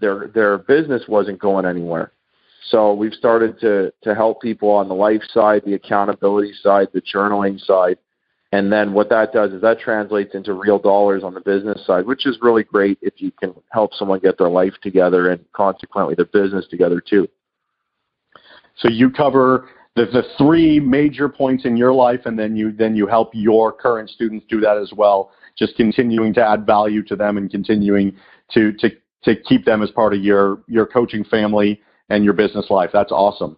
their 0.03 0.29
their 0.29 0.59
business 0.59 1.05
wasn't 1.09 1.39
going 1.39 1.65
anywhere. 1.65 2.13
So 2.69 2.93
we've 2.93 3.15
started 3.15 3.59
to 3.61 3.91
to 4.03 4.15
help 4.15 4.43
people 4.43 4.69
on 4.69 4.87
the 4.87 4.95
life 4.95 5.23
side, 5.33 5.63
the 5.65 5.75
accountability 5.75 6.53
side, 6.63 6.89
the 6.93 7.01
journaling 7.01 7.59
side, 7.59 7.97
and 8.53 8.73
then 8.73 8.95
what 8.95 9.11
that 9.11 9.33
does 9.33 9.53
is 9.53 9.61
that 9.61 9.79
translates 9.79 10.35
into 10.35 10.55
real 10.55 10.79
dollars 10.79 11.23
on 11.23 11.35
the 11.35 11.41
business 11.41 11.85
side, 11.87 12.07
which 12.07 12.27
is 12.27 12.39
really 12.41 12.65
great 12.65 12.99
if 13.03 13.15
you 13.19 13.31
can 13.31 13.55
help 13.71 13.93
someone 13.95 14.21
get 14.21 14.39
their 14.39 14.49
life 14.49 14.73
together 14.83 15.31
and 15.31 15.45
consequently 15.53 16.15
their 16.15 16.25
business 16.25 16.67
together 16.71 17.01
too. 17.01 17.29
So 18.77 18.89
you 18.89 19.11
cover 19.11 19.69
the, 19.97 20.07
the 20.07 20.23
three 20.39 20.81
major 20.81 21.29
points 21.29 21.65
in 21.67 21.77
your 21.77 21.93
life, 21.93 22.21
and 22.25 22.39
then 22.39 22.57
you 22.57 22.73
then 22.73 22.97
you 22.97 23.07
help 23.07 23.31
your 23.35 23.73
current 23.73 24.09
students 24.09 24.47
do 24.49 24.61
that 24.61 24.79
as 24.79 24.93
well. 24.97 25.33
Just 25.59 25.77
continuing 25.77 26.33
to 26.35 26.41
add 26.41 26.65
value 26.65 27.03
to 27.05 27.17
them 27.17 27.37
and 27.37 27.51
continuing 27.51 28.17
to 28.55 28.73
to 28.75 28.91
to 29.25 29.37
keep 29.37 29.67
them 29.67 29.83
as 29.83 29.91
part 29.91 30.15
of 30.15 30.23
your 30.23 30.63
your 30.69 30.87
coaching 30.87 31.25
family 31.25 31.83
and 32.09 32.25
your 32.25 32.33
business 32.33 32.67
life. 32.71 32.91
That's 32.93 33.13
awesome. 33.13 33.57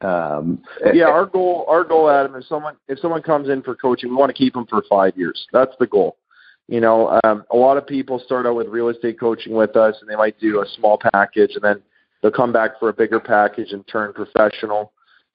Um, 0.00 0.62
yeah, 0.92 1.04
our 1.04 1.26
goal, 1.26 1.64
our 1.68 1.84
goal, 1.84 2.10
Adam, 2.10 2.34
is 2.34 2.46
someone 2.48 2.76
if 2.88 2.98
someone 2.98 3.22
comes 3.22 3.48
in 3.48 3.62
for 3.62 3.74
coaching, 3.74 4.10
we 4.10 4.16
want 4.16 4.30
to 4.30 4.34
keep 4.34 4.54
them 4.54 4.66
for 4.66 4.82
five 4.88 5.16
years. 5.16 5.46
That's 5.52 5.74
the 5.78 5.86
goal. 5.86 6.16
You 6.68 6.80
know, 6.80 7.20
um, 7.24 7.44
a 7.50 7.56
lot 7.56 7.76
of 7.76 7.86
people 7.86 8.18
start 8.18 8.46
out 8.46 8.56
with 8.56 8.68
real 8.68 8.88
estate 8.88 9.20
coaching 9.20 9.54
with 9.54 9.76
us, 9.76 9.96
and 10.00 10.08
they 10.08 10.16
might 10.16 10.38
do 10.40 10.62
a 10.62 10.66
small 10.76 10.98
package, 11.12 11.52
and 11.54 11.62
then 11.62 11.82
they'll 12.22 12.30
come 12.30 12.52
back 12.52 12.78
for 12.78 12.88
a 12.88 12.92
bigger 12.92 13.20
package 13.20 13.72
and 13.72 13.86
turn 13.86 14.12
professional. 14.12 14.92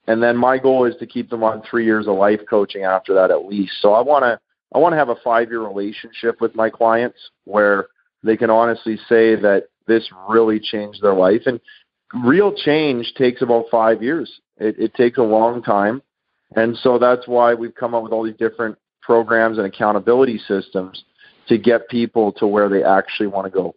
And 0.08 0.24
then 0.24 0.36
my 0.36 0.58
goal 0.58 0.86
is 0.86 0.96
to 0.98 1.06
keep 1.06 1.30
them 1.30 1.44
on 1.44 1.62
three 1.70 1.86
years 1.86 2.08
of 2.08 2.16
life 2.16 2.42
coaching 2.50 2.84
after 2.84 3.14
that 3.14 3.30
at 3.30 3.46
least. 3.46 3.74
So 3.82 3.94
I 3.94 4.02
want 4.02 4.24
to 4.24 4.40
I 4.74 4.80
want 4.80 4.94
to 4.94 4.98
have 4.98 5.10
a 5.10 5.16
five 5.24 5.50
year 5.50 5.62
relationship 5.62 6.42
with 6.42 6.56
my 6.56 6.70
clients 6.70 7.18
where 7.46 7.88
they 8.24 8.36
can 8.36 8.50
honestly 8.50 8.98
say 9.08 9.36
that 9.36 9.66
this 9.88 10.10
really 10.28 10.60
changed 10.60 11.02
their 11.02 11.14
life. 11.14 11.44
And 11.46 11.60
real 12.14 12.54
change 12.54 13.14
takes 13.18 13.42
about 13.42 13.66
five 13.72 14.02
years. 14.02 14.40
It, 14.58 14.76
it 14.80 14.94
takes 14.94 15.18
a 15.18 15.24
long 15.24 15.62
time. 15.62 16.02
And 16.56 16.76
so 16.78 16.98
that's 16.98 17.28
why 17.28 17.54
we've 17.54 17.76
come 17.76 17.94
up 17.94 18.04
with 18.04 18.12
all 18.12 18.24
these 18.24 18.38
different 18.38 18.78
programs 19.02 19.58
and 19.58 19.68
accountability 19.68 20.40
systems 20.40 21.04
to 21.48 21.58
get 21.58 21.88
people 21.90 22.32
to 22.34 22.48
where 22.48 22.70
they 22.70 22.84
actually 22.84 23.28
want 23.28 23.46
to 23.46 23.52
go. 23.52 23.76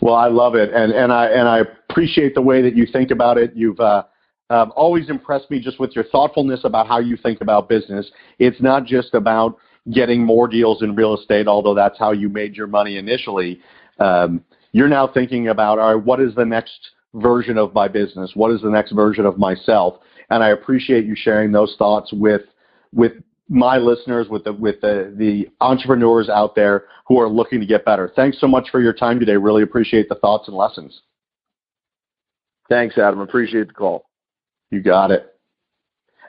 Well, 0.00 0.14
I 0.14 0.28
love 0.28 0.54
it, 0.54 0.72
and 0.72 0.92
and 0.92 1.12
I 1.12 1.26
and 1.26 1.46
I 1.46 1.60
appreciate 1.90 2.34
the 2.34 2.40
way 2.42 2.62
that 2.62 2.74
you 2.74 2.86
think 2.86 3.10
about 3.10 3.38
it. 3.38 3.52
You've 3.54 3.78
uh, 3.78 4.04
um, 4.48 4.72
always 4.74 5.10
impressed 5.10 5.50
me 5.50 5.60
just 5.60 5.78
with 5.78 5.94
your 5.94 6.04
thoughtfulness 6.04 6.60
about 6.64 6.86
how 6.86 6.98
you 6.98 7.16
think 7.16 7.40
about 7.40 7.68
business. 7.68 8.10
It's 8.38 8.60
not 8.60 8.84
just 8.84 9.14
about 9.14 9.58
getting 9.92 10.24
more 10.24 10.48
deals 10.48 10.82
in 10.82 10.94
real 10.94 11.16
estate, 11.16 11.46
although 11.46 11.74
that's 11.74 11.98
how 11.98 12.12
you 12.12 12.28
made 12.28 12.56
your 12.56 12.66
money 12.66 12.96
initially. 12.96 13.60
Um, 13.98 14.42
you're 14.72 14.88
now 14.88 15.06
thinking 15.06 15.48
about, 15.48 15.78
all 15.78 15.94
right, 15.94 16.04
what 16.04 16.20
is 16.20 16.34
the 16.34 16.44
next 16.44 16.90
version 17.14 17.58
of 17.58 17.74
my 17.74 17.88
business? 17.88 18.32
What 18.34 18.52
is 18.52 18.62
the 18.62 18.70
next 18.70 18.92
version 18.92 19.26
of 19.26 19.38
myself? 19.38 19.96
And 20.30 20.44
I 20.44 20.50
appreciate 20.50 21.04
you 21.04 21.14
sharing 21.16 21.52
those 21.52 21.74
thoughts 21.78 22.12
with 22.12 22.42
with 22.92 23.12
my 23.48 23.78
listeners, 23.78 24.28
with 24.28 24.44
the 24.44 24.52
with 24.52 24.80
the, 24.80 25.12
the 25.16 25.48
entrepreneurs 25.60 26.28
out 26.28 26.54
there 26.54 26.84
who 27.06 27.18
are 27.18 27.28
looking 27.28 27.58
to 27.60 27.66
get 27.66 27.84
better. 27.84 28.12
Thanks 28.14 28.40
so 28.40 28.46
much 28.46 28.68
for 28.70 28.80
your 28.80 28.92
time 28.92 29.18
today. 29.18 29.36
Really 29.36 29.62
appreciate 29.62 30.08
the 30.08 30.14
thoughts 30.14 30.46
and 30.46 30.56
lessons. 30.56 31.02
Thanks, 32.68 32.96
Adam. 32.96 33.18
Appreciate 33.20 33.66
the 33.66 33.74
call. 33.74 34.04
You 34.70 34.80
got 34.80 35.10
it. 35.10 35.34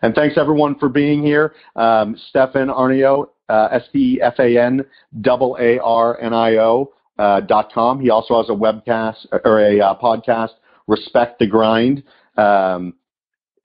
And 0.02 0.16
thanks 0.16 0.36
everyone 0.36 0.80
for 0.80 0.90
being 0.90 1.24
here. 1.24 1.54
Um, 1.76 2.20
Stefan 2.30 2.70
Aarnio, 2.70 3.30
uh, 3.50 3.68
S 3.72 3.84
T 3.94 4.16
E 4.16 4.22
F 4.22 4.40
A 4.40 4.58
N 4.58 4.84
A 5.14 5.80
R 5.80 6.20
N 6.20 6.34
I 6.34 6.56
O 6.56 6.92
uh, 7.18 7.42
dot 7.42 7.72
com. 7.74 8.00
He 8.00 8.10
also 8.10 8.38
has 8.38 8.50
a 8.50 8.54
webcast 8.54 9.28
or 9.46 9.60
a 9.60 9.80
uh, 9.80 10.00
podcast, 10.00 10.52
Respect 10.88 11.40
the 11.40 11.48
Grind. 11.48 12.04
Um, 12.38 12.96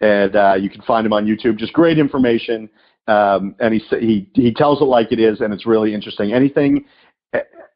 and 0.00 0.36
uh, 0.36 0.54
you 0.60 0.68
can 0.68 0.82
find 0.82 1.06
him 1.06 1.12
on 1.12 1.26
YouTube. 1.26 1.58
Just 1.58 1.72
great 1.72 1.98
information. 1.98 2.68
Um, 3.08 3.54
and 3.60 3.72
he, 3.72 3.80
he 3.98 4.28
he 4.34 4.52
tells 4.52 4.80
it 4.80 4.84
like 4.84 5.12
it 5.12 5.20
is, 5.20 5.40
and 5.40 5.54
it's 5.54 5.64
really 5.64 5.94
interesting. 5.94 6.32
Anything 6.32 6.84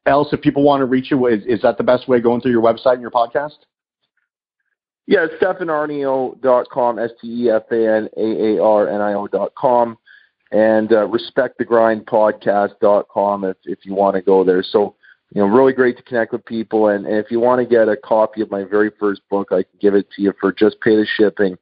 else, 0.07 0.29
if 0.33 0.41
people 0.41 0.63
want 0.63 0.81
to 0.81 0.87
reach 0.87 1.11
you, 1.11 1.27
is, 1.27 1.45
is 1.47 1.61
that 1.63 1.77
the 1.79 1.85
best 1.85 2.07
way 2.09 2.21
going 2.21 2.41
through 2.41 2.53
your 2.53 2.63
website 2.63 2.95
and 2.95 3.03
your 3.03 3.11
podcast? 3.11 3.59
Yeah, 5.07 5.27
stefanaarnio.com, 5.41 6.99
S-T-E-F-A-N-A-A-R-N-I-O 6.99 9.27
dot 9.29 9.55
com, 9.57 9.97
and 10.53 10.93
uh, 10.93 11.09
respectthegrindpodcast.com 11.09 13.45
if, 13.45 13.57
if 13.65 13.79
you 13.85 13.95
want 13.95 14.17
to 14.17 14.23
go 14.23 14.45
there. 14.45 14.63
So, 14.63 14.95
you 15.33 15.41
know, 15.41 15.47
really 15.47 15.73
great 15.73 15.97
to 15.97 16.03
connect 16.03 16.33
with 16.33 16.45
people. 16.45 16.89
And, 16.89 17.07
and 17.07 17.17
if 17.17 17.31
you 17.31 17.41
want 17.41 17.61
to 17.61 17.67
get 17.67 17.89
a 17.89 17.97
copy 17.97 18.43
of 18.43 18.51
my 18.51 18.65
very 18.65 18.91
first 18.99 19.23
book, 19.31 19.49
I 19.53 19.63
can 19.63 19.79
give 19.81 19.95
it 19.95 20.11
to 20.17 20.23
you 20.23 20.33
for 20.41 20.53
just 20.53 20.81
pay 20.81 20.97
the 20.97 21.07
shipping. 21.17 21.57